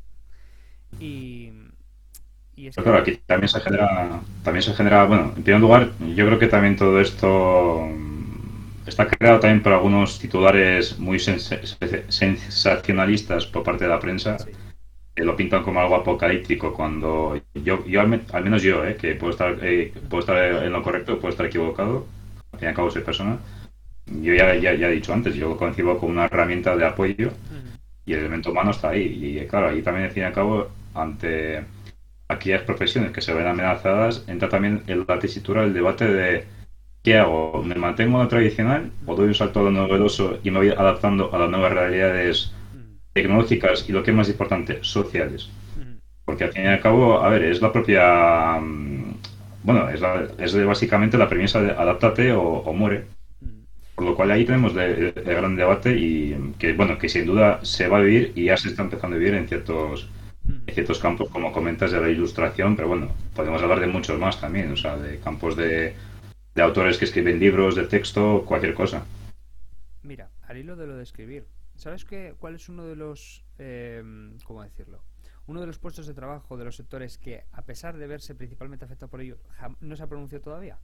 [1.01, 1.51] Y,
[2.55, 6.27] y es claro, aquí también se genera, también se genera, bueno, en primer lugar, yo
[6.27, 7.89] creo que también todo esto
[8.87, 14.37] está creado también por algunos titulares muy sensacionalistas por parte de la prensa
[15.15, 19.33] que lo pintan como algo apocalíptico cuando yo, yo al, menos yo, eh, que puedo
[19.33, 22.07] estar, eh, puedo estar en lo correcto, puedo estar equivocado,
[22.53, 23.39] al fin y al cabo soy persona,
[24.07, 27.31] yo ya, ya, he dicho antes, yo lo concibo como una herramienta de apoyo
[28.05, 29.39] y el elemento humano está ahí.
[29.39, 31.65] Y claro, ahí también, al fin y al cabo, ante
[32.29, 36.47] aquellas profesiones que se ven amenazadas, entra también en la tesitura el debate de
[37.03, 37.65] ¿Qué hago?
[37.65, 40.69] ¿Me mantengo en lo tradicional o doy un salto a lo novedoso y me voy
[40.69, 42.53] adaptando a las nuevas realidades
[43.13, 45.51] tecnológicas y lo que es más importante, sociales?
[46.25, 48.61] Porque al fin y al cabo, a ver, es la propia.
[48.61, 49.15] Mm,
[49.65, 50.01] bueno, es,
[50.39, 53.07] es básicamente la premisa de adáptate o, muere.
[53.97, 57.89] Por lo cual ahí tenemos el gran debate y que, bueno, que sin duda se
[57.89, 60.09] va a vivir y ya se está empezando a vivir en ciertos
[60.67, 64.41] Hay ciertos campos, como comentas, de la ilustración, pero bueno, podemos hablar de muchos más
[64.41, 65.95] también, o sea, de campos de,
[66.55, 69.05] de autores que escriben libros, de texto, cualquier cosa.
[70.03, 74.03] Mira, al hilo de lo de escribir, ¿sabes qué, cuál es uno de los, eh,
[74.45, 75.03] cómo decirlo?
[75.47, 78.85] Uno de los puestos de trabajo de los sectores que, a pesar de verse principalmente
[78.85, 79.39] afectado por ello,
[79.81, 80.79] no se ha pronunciado todavía.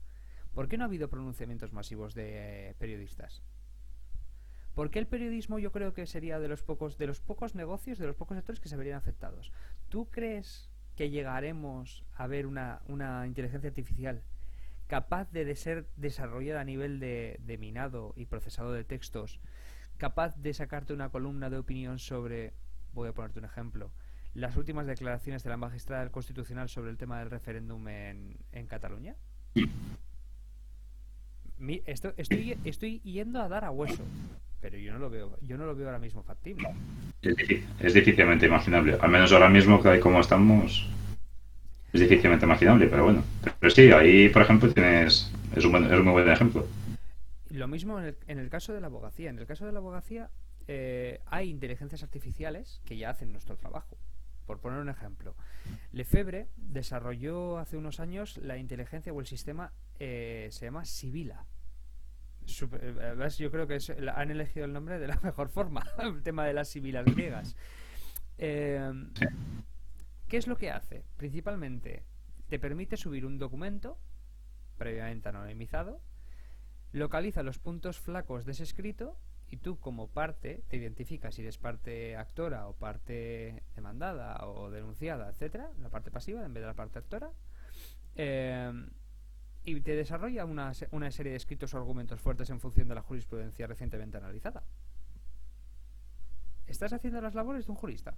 [0.53, 3.43] ¿Por qué no ha habido pronunciamientos masivos de periodistas?
[4.79, 7.97] ¿Por qué el periodismo yo creo que sería de los pocos de los pocos negocios,
[7.97, 9.51] de los pocos sectores que se verían afectados?
[9.89, 14.23] ¿Tú crees que llegaremos a ver una, una inteligencia artificial
[14.87, 19.41] capaz de, ser desarrollada a nivel de, de, minado y procesado de textos,
[19.97, 22.53] capaz de sacarte una columna de opinión sobre,
[22.93, 23.91] voy a ponerte un ejemplo,
[24.33, 28.65] las últimas declaraciones de la magistrada del Constitucional sobre el tema del referéndum en, en
[28.67, 29.17] Cataluña?
[31.85, 34.05] esto, estoy, estoy yendo a dar a hueso,
[34.61, 36.69] pero yo no lo veo, yo no lo veo ahora mismo factible.
[37.21, 40.87] Es, difícilmente imaginable, al menos ahora mismo, que como estamos,
[41.93, 43.23] es difícilmente imaginable, pero bueno.
[43.59, 45.31] Pero sí, ahí, por ejemplo, tienes.
[45.55, 46.67] Es un, es un muy buen ejemplo.
[47.49, 49.29] Lo mismo en el, en el, caso de la abogacía.
[49.29, 50.29] En el caso de la abogacía,
[50.67, 53.97] eh, hay inteligencias artificiales que ya hacen nuestro trabajo.
[54.45, 55.35] Por poner un ejemplo,
[55.91, 61.45] Lefebvre desarrolló hace unos años la inteligencia o el sistema eh, se llama Sibila.
[62.81, 63.77] Eh, yo creo que
[64.13, 67.55] han elegido el nombre de la mejor forma, el tema de las sibilas griegas.
[68.37, 68.91] Eh,
[70.27, 71.03] ¿Qué es lo que hace?
[71.17, 72.03] Principalmente
[72.49, 73.97] te permite subir un documento
[74.77, 76.01] previamente anonimizado,
[76.91, 81.57] localiza los puntos flacos de ese escrito y tú como parte te identificas si eres
[81.57, 86.75] parte actora o parte demandada o denunciada, etcétera, la parte pasiva en vez de la
[86.75, 87.31] parte actora.
[88.15, 88.71] Eh,
[89.65, 93.01] y te desarrolla una, una serie de escritos o argumentos fuertes en función de la
[93.01, 94.63] jurisprudencia recientemente analizada.
[96.67, 98.15] ¿Estás haciendo las labores de un jurista?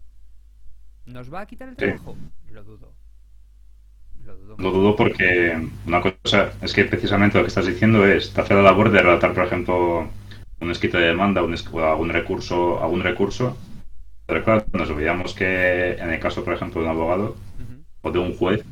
[1.05, 2.15] ¿Nos va a quitar el trabajo?
[2.49, 2.93] Lo dudo.
[4.23, 4.55] Lo dudo.
[4.59, 8.53] Lo dudo porque una cosa es que precisamente lo que estás diciendo es, te hace
[8.53, 10.09] la labor de redactar, por ejemplo,
[10.59, 13.57] un escrito de demanda, un, algún recurso, algún recurso.
[14.27, 17.35] Pero claro, nos olvidamos que en el caso, por ejemplo, de un abogado
[18.01, 18.63] o de un juez,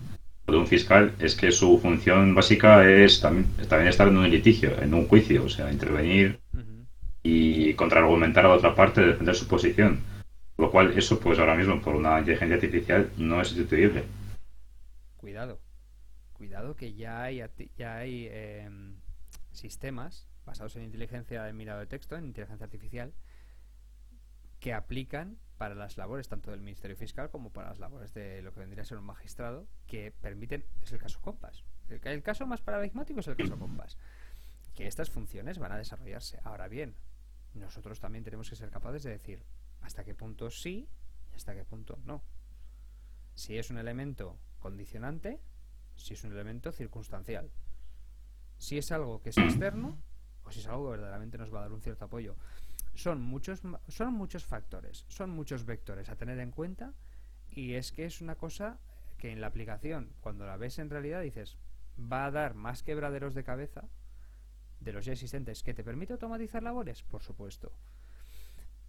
[0.51, 4.81] de un fiscal es que su función básica es también, también estar en un litigio,
[4.81, 6.39] en un juicio, o sea, intervenir
[7.23, 9.99] y contraargumentar a la otra parte, defender su posición.
[10.57, 14.03] Lo cual, eso, pues ahora mismo, por una inteligencia artificial, no es sustituible.
[15.17, 15.59] Cuidado,
[16.33, 17.43] cuidado que ya hay,
[17.77, 18.95] ya hay em,
[19.51, 23.13] sistemas basados en inteligencia de mirado de texto, en inteligencia artificial,
[24.59, 28.53] que aplican para las labores tanto del Ministerio Fiscal como para las labores de lo
[28.53, 31.63] que vendría a ser un magistrado, que permiten, es el caso Compas.
[31.89, 33.97] El, caso más paradigmático es el caso Compas.
[34.73, 36.39] Que estas funciones van a desarrollarse.
[36.43, 36.95] Ahora bien,
[37.53, 39.43] nosotros también tenemos que ser capaces de decir
[39.81, 40.87] hasta qué punto sí
[41.31, 42.23] y hasta qué punto no.
[43.33, 45.41] Si es un elemento condicionante,
[45.95, 47.51] si es un elemento circunstancial.
[48.57, 49.97] Si es algo que es externo
[50.43, 52.35] o si es algo que verdaderamente nos va a dar un cierto apoyo
[52.99, 56.93] son muchos, son muchos factores, son muchos vectores a tener en cuenta
[57.49, 58.77] y es que es una cosa
[59.17, 61.57] que en la aplicación, cuando la ves en realidad, dices,
[61.99, 63.87] va a dar más quebraderos de cabeza
[64.81, 65.63] de los ya existentes.
[65.63, 67.03] ¿Que te permite automatizar labores?
[67.03, 67.71] Por supuesto.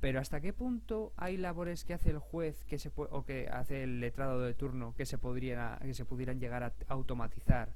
[0.00, 3.82] Pero ¿hasta qué punto hay labores que hace el juez que se o que hace
[3.84, 7.74] el letrado de turno que se, podría, que se pudieran llegar a automatizar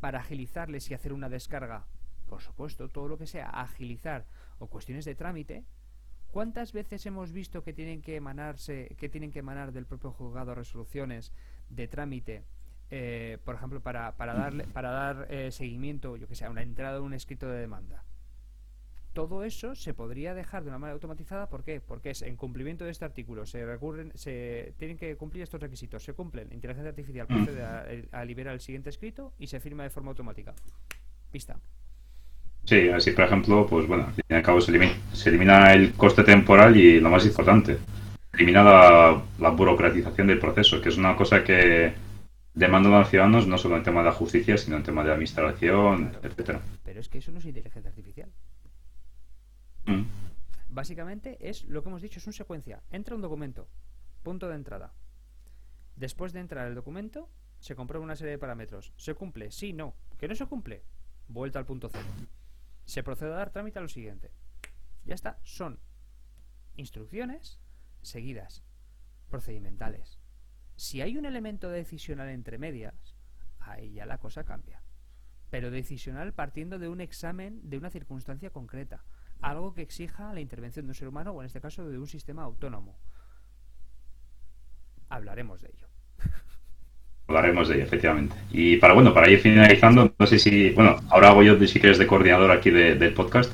[0.00, 1.86] para agilizarles y hacer una descarga?
[2.28, 4.26] Por supuesto, todo lo que sea agilizar
[4.62, 5.64] o cuestiones de trámite,
[6.30, 10.54] ¿cuántas veces hemos visto que tienen que emanarse, que tienen que emanar del propio juzgado
[10.54, 11.32] resoluciones
[11.68, 12.44] de trámite,
[12.90, 16.62] eh, por ejemplo, para, para darle, para dar eh, seguimiento, yo que sé, a una
[16.62, 18.04] entrada de un escrito de demanda?
[19.12, 21.82] Todo eso se podría dejar de una manera automatizada, ¿por qué?
[21.82, 26.02] Porque es en cumplimiento de este artículo, se recurren, se tienen que cumplir estos requisitos,
[26.02, 30.10] se cumplen, inteligencia artificial procede a, liberar el siguiente escrito y se firma de forma
[30.10, 30.54] automática.
[31.30, 31.60] Vista.
[32.64, 34.70] Sí, así por ejemplo, pues bueno, al fin y al cabo se
[35.28, 37.78] elimina, el coste temporal y lo más importante,
[38.32, 41.92] elimina la, burocratización del proceso, que es una cosa que
[42.54, 45.10] demanda a los ciudadanos no solo en tema de la justicia, sino en tema de
[45.10, 46.60] administración, etcétera.
[46.84, 48.30] Pero es que eso no es inteligencia artificial.
[49.86, 50.02] Mm.
[50.68, 52.82] Básicamente es lo que hemos dicho, es una secuencia.
[52.90, 53.68] Entra un documento,
[54.22, 54.92] punto de entrada.
[55.96, 58.92] Después de entrar el documento, se comprueba una serie de parámetros.
[58.96, 59.50] ¿Se cumple?
[59.50, 59.94] Sí, no.
[60.18, 60.84] ¿Que no se cumple?
[61.28, 62.06] Vuelta al punto cero
[62.84, 64.32] se procede a dar trámite a lo siguiente.
[65.04, 65.80] Ya está, son
[66.76, 67.60] instrucciones
[68.02, 68.64] seguidas,
[69.28, 70.20] procedimentales.
[70.76, 73.16] Si hay un elemento decisional entre medias,
[73.58, 74.82] ahí ya la cosa cambia.
[75.50, 79.04] Pero decisional partiendo de un examen de una circunstancia concreta,
[79.40, 82.06] algo que exija la intervención de un ser humano o en este caso de un
[82.06, 82.98] sistema autónomo.
[85.08, 85.91] hablaremos de ello.
[87.28, 88.34] Hablaremos de ello, efectivamente.
[88.50, 91.98] Y para bueno, para ir finalizando, no sé si, bueno, ahora hago yo si quieres
[91.98, 93.52] de coordinador aquí del podcast.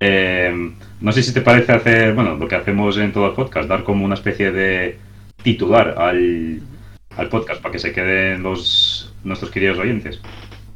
[0.00, 3.68] Eh, no sé si te parece hacer, bueno, lo que hacemos en todo el podcast,
[3.68, 4.98] dar como una especie de
[5.42, 6.60] titular al,
[7.16, 10.20] al podcast para que se queden los nuestros queridos oyentes.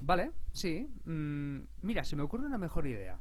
[0.03, 0.89] Vale, sí.
[1.05, 3.19] Mm, mira, se me ocurre una mejor idea.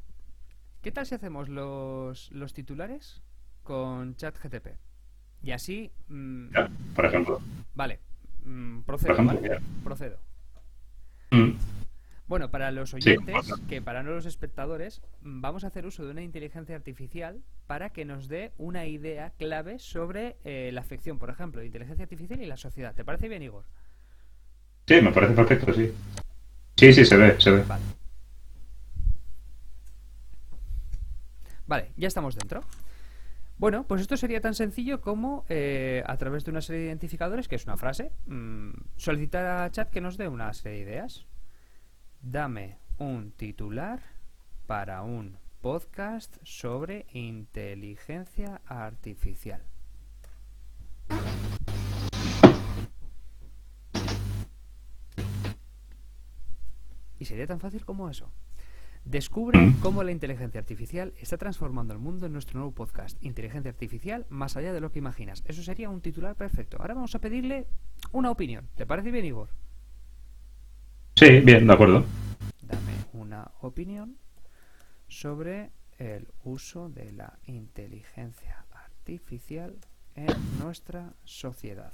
[0.82, 3.22] ¿Qué tal si hacemos los, los titulares
[3.63, 4.68] con ChatGTP?
[5.41, 5.91] Y así.
[6.07, 6.47] Mm,
[6.95, 7.41] por ejemplo.
[7.76, 7.99] Vale,
[8.47, 9.17] mm, procedo.
[9.83, 10.17] Procedo.
[12.27, 13.35] Bueno, para los oyentes,
[13.69, 18.03] que para no los espectadores, vamos a hacer uso de una inteligencia artificial para que
[18.03, 22.45] nos dé una idea clave sobre eh, la afección, por ejemplo, de inteligencia artificial y
[22.45, 22.93] la sociedad.
[22.93, 23.63] ¿Te parece bien, Igor?
[24.87, 25.93] Sí, me parece perfecto, sí.
[26.75, 27.63] Sí, sí, se ve, se ve.
[27.63, 27.83] Vale.
[31.65, 32.61] Vale, ya estamos dentro.
[33.57, 37.47] Bueno, pues esto sería tan sencillo como eh, a través de una serie de identificadores,
[37.47, 41.25] que es una frase, mm, solicitar a chat que nos dé una serie de ideas
[42.21, 44.01] dame un titular
[44.65, 49.61] para un podcast sobre inteligencia artificial.
[57.19, 58.31] Y sería tan fácil como eso.
[59.09, 59.79] Descubre mm.
[59.79, 64.57] cómo la inteligencia artificial está transformando el mundo en nuestro nuevo podcast, Inteligencia Artificial más
[64.57, 65.43] allá de lo que imaginas.
[65.47, 66.75] Eso sería un titular perfecto.
[66.77, 67.67] Ahora vamos a pedirle
[68.11, 68.67] una opinión.
[68.75, 69.47] ¿Te parece bien, Igor?
[71.15, 72.03] Sí, bien, de acuerdo.
[72.61, 74.17] Dame una opinión
[75.07, 79.77] sobre el uso de la inteligencia artificial
[80.15, 81.93] en nuestra sociedad.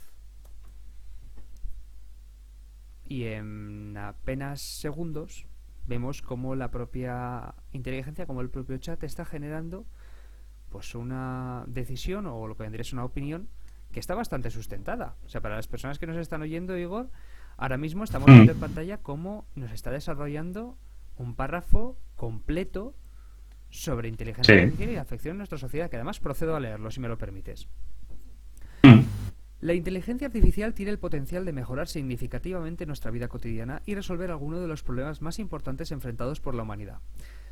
[3.05, 5.45] Y en apenas segundos
[5.85, 9.85] vemos cómo la propia inteligencia, como el propio chat, está generando
[10.69, 13.49] pues una decisión o lo que vendría es una opinión
[13.91, 15.15] que está bastante sustentada.
[15.25, 17.09] O sea, para las personas que nos están oyendo, Igor,
[17.57, 20.77] Ahora mismo estamos viendo en pantalla cómo nos está desarrollando
[21.15, 22.95] un párrafo completo
[23.69, 26.99] sobre inteligencia artificial y la afección en nuestra sociedad, que además procedo a leerlo, si
[26.99, 27.67] me lo permites.
[29.63, 34.59] La inteligencia artificial tiene el potencial de mejorar significativamente nuestra vida cotidiana y resolver algunos
[34.59, 36.99] de los problemas más importantes enfrentados por la humanidad.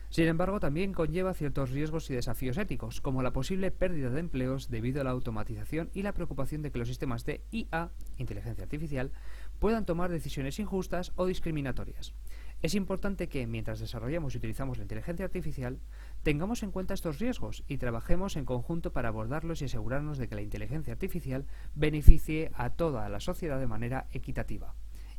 [0.09, 4.69] Sin embargo, también conlleva ciertos riesgos y desafíos éticos, como la posible pérdida de empleos
[4.69, 9.13] debido a la automatización y la preocupación de que los sistemas de IA, inteligencia artificial,
[9.59, 12.13] puedan tomar decisiones injustas o discriminatorias.
[12.61, 15.79] Es importante que, mientras desarrollamos y utilizamos la inteligencia artificial,
[16.21, 20.35] tengamos en cuenta estos riesgos y trabajemos en conjunto para abordarlos y asegurarnos de que
[20.35, 24.75] la inteligencia artificial beneficie a toda la sociedad de manera equitativa.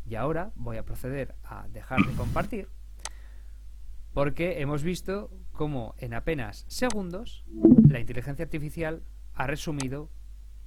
[0.07, 2.69] Y ahora voy a proceder a dejar de compartir
[4.13, 7.45] porque hemos visto cómo en apenas segundos
[7.89, 9.03] la inteligencia artificial
[9.35, 10.11] ha resumido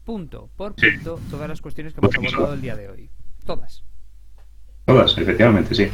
[0.04, 3.10] punto por punto todas las cuestiones que hemos abordado el día de hoy.
[3.46, 3.84] Todas.
[4.86, 5.90] Todas, efectivamente, sí.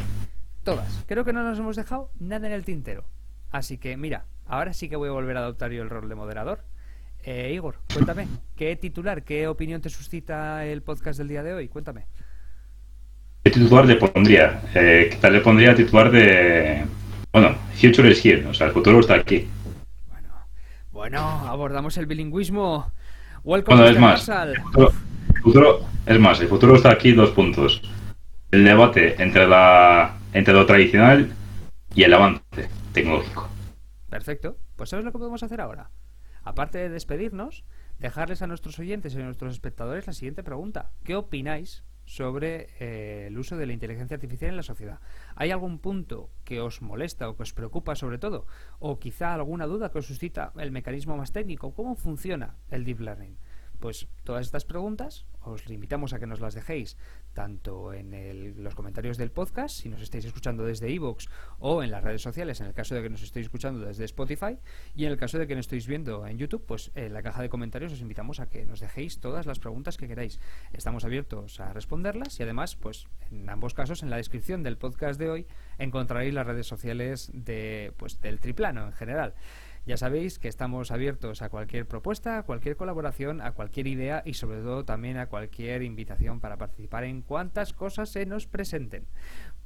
[0.63, 1.03] Todas.
[1.07, 3.03] Creo que no nos hemos dejado nada en el tintero.
[3.51, 6.15] Así que, mira, ahora sí que voy a volver a adoptar yo el rol de
[6.15, 6.63] moderador.
[7.23, 11.67] Eh, Igor, cuéntame, ¿qué titular, qué opinión te suscita el podcast del día de hoy?
[11.67, 12.05] Cuéntame.
[13.43, 14.61] ¿Qué titular le pondría?
[14.73, 16.85] Eh, ¿Qué tal le pondría titular de...
[17.31, 19.47] Bueno, Future is here, o sea, el futuro está aquí.
[20.09, 20.29] Bueno,
[20.91, 22.91] bueno abordamos el bilingüismo.
[23.43, 24.31] Welcome bueno, es más,
[25.41, 27.81] futuro, es más, el futuro está aquí, dos puntos.
[28.51, 31.31] El debate entre, la, entre lo tradicional
[31.93, 33.49] y el avance tecnológico.
[34.09, 34.57] Perfecto.
[34.75, 35.89] Pues ¿sabes lo que podemos hacer ahora?
[36.43, 37.63] Aparte de despedirnos,
[37.99, 40.91] dejarles a nuestros oyentes y a nuestros espectadores la siguiente pregunta.
[41.03, 44.99] ¿Qué opináis sobre eh, el uso de la inteligencia artificial en la sociedad.
[45.35, 48.45] ¿Hay algún punto que os molesta o que os preocupa sobre todo?
[48.79, 51.73] ¿O quizá alguna duda que os suscita el mecanismo más técnico?
[51.73, 53.37] ¿Cómo funciona el deep learning?
[53.81, 56.97] Pues todas estas preguntas os limitamos a que nos las dejéis
[57.33, 61.25] tanto en los comentarios del podcast, si nos estáis escuchando desde iVoox
[61.57, 64.59] o en las redes sociales, en el caso de que nos estéis escuchando desde Spotify,
[64.93, 67.41] y en el caso de que nos estéis viendo en YouTube, pues en la caja
[67.41, 70.39] de comentarios os invitamos a que nos dejéis todas las preguntas que queráis.
[70.73, 75.19] Estamos abiertos a responderlas y además, pues en ambos casos, en la descripción del podcast
[75.19, 75.47] de hoy
[75.79, 79.33] encontraréis las redes sociales de, pues, del triplano en general.
[79.85, 84.35] Ya sabéis que estamos abiertos a cualquier propuesta, a cualquier colaboración, a cualquier idea y
[84.35, 89.07] sobre todo también a cualquier invitación para participar en cuantas cosas se nos presenten.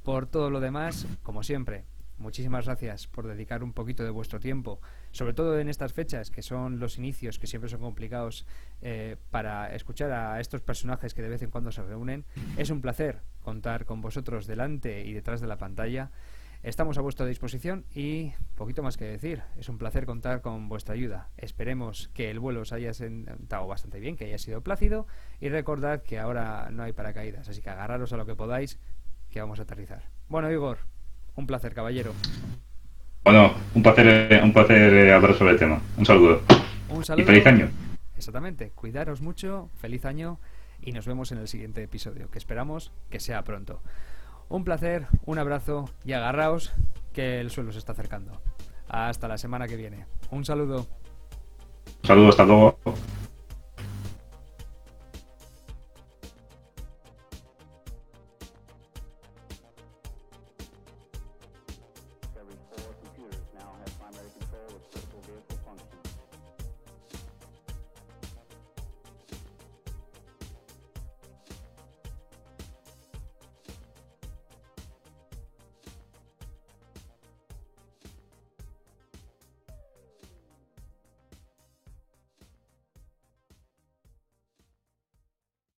[0.02, 1.84] Por todo lo demás, como siempre,
[2.16, 6.40] muchísimas gracias por dedicar un poquito de vuestro tiempo, sobre todo en estas fechas que
[6.40, 8.46] son los inicios, que siempre son complicados,
[8.80, 12.24] eh, para escuchar a estos personajes que de vez en cuando se reúnen.
[12.56, 16.10] Es un placer contar con vosotros delante y detrás de la pantalla.
[16.62, 19.42] Estamos a vuestra disposición y poquito más que decir.
[19.56, 21.28] Es un placer contar con vuestra ayuda.
[21.36, 25.06] Esperemos que el vuelo os haya sentado bastante bien, que haya sido plácido
[25.40, 28.80] y recordad que ahora no hay paracaídas, así que agarraros a lo que podáis
[29.30, 30.02] que vamos a aterrizar.
[30.28, 30.78] Bueno, Igor,
[31.36, 32.12] un placer, caballero.
[33.22, 35.80] Bueno, un placer, un placer hablar sobre el tema.
[35.96, 36.42] Un saludo.
[36.88, 37.22] Un saludo.
[37.22, 37.68] Y feliz año.
[38.16, 38.70] Exactamente.
[38.70, 40.40] Cuidaros mucho, feliz año
[40.80, 43.82] y nos vemos en el siguiente episodio, que esperamos que sea pronto.
[44.48, 46.72] Un placer, un abrazo y agarraos
[47.12, 48.40] que el suelo se está acercando.
[48.88, 50.06] Hasta la semana que viene.
[50.30, 50.86] Un saludo.
[52.02, 52.78] Un saludo, hasta luego.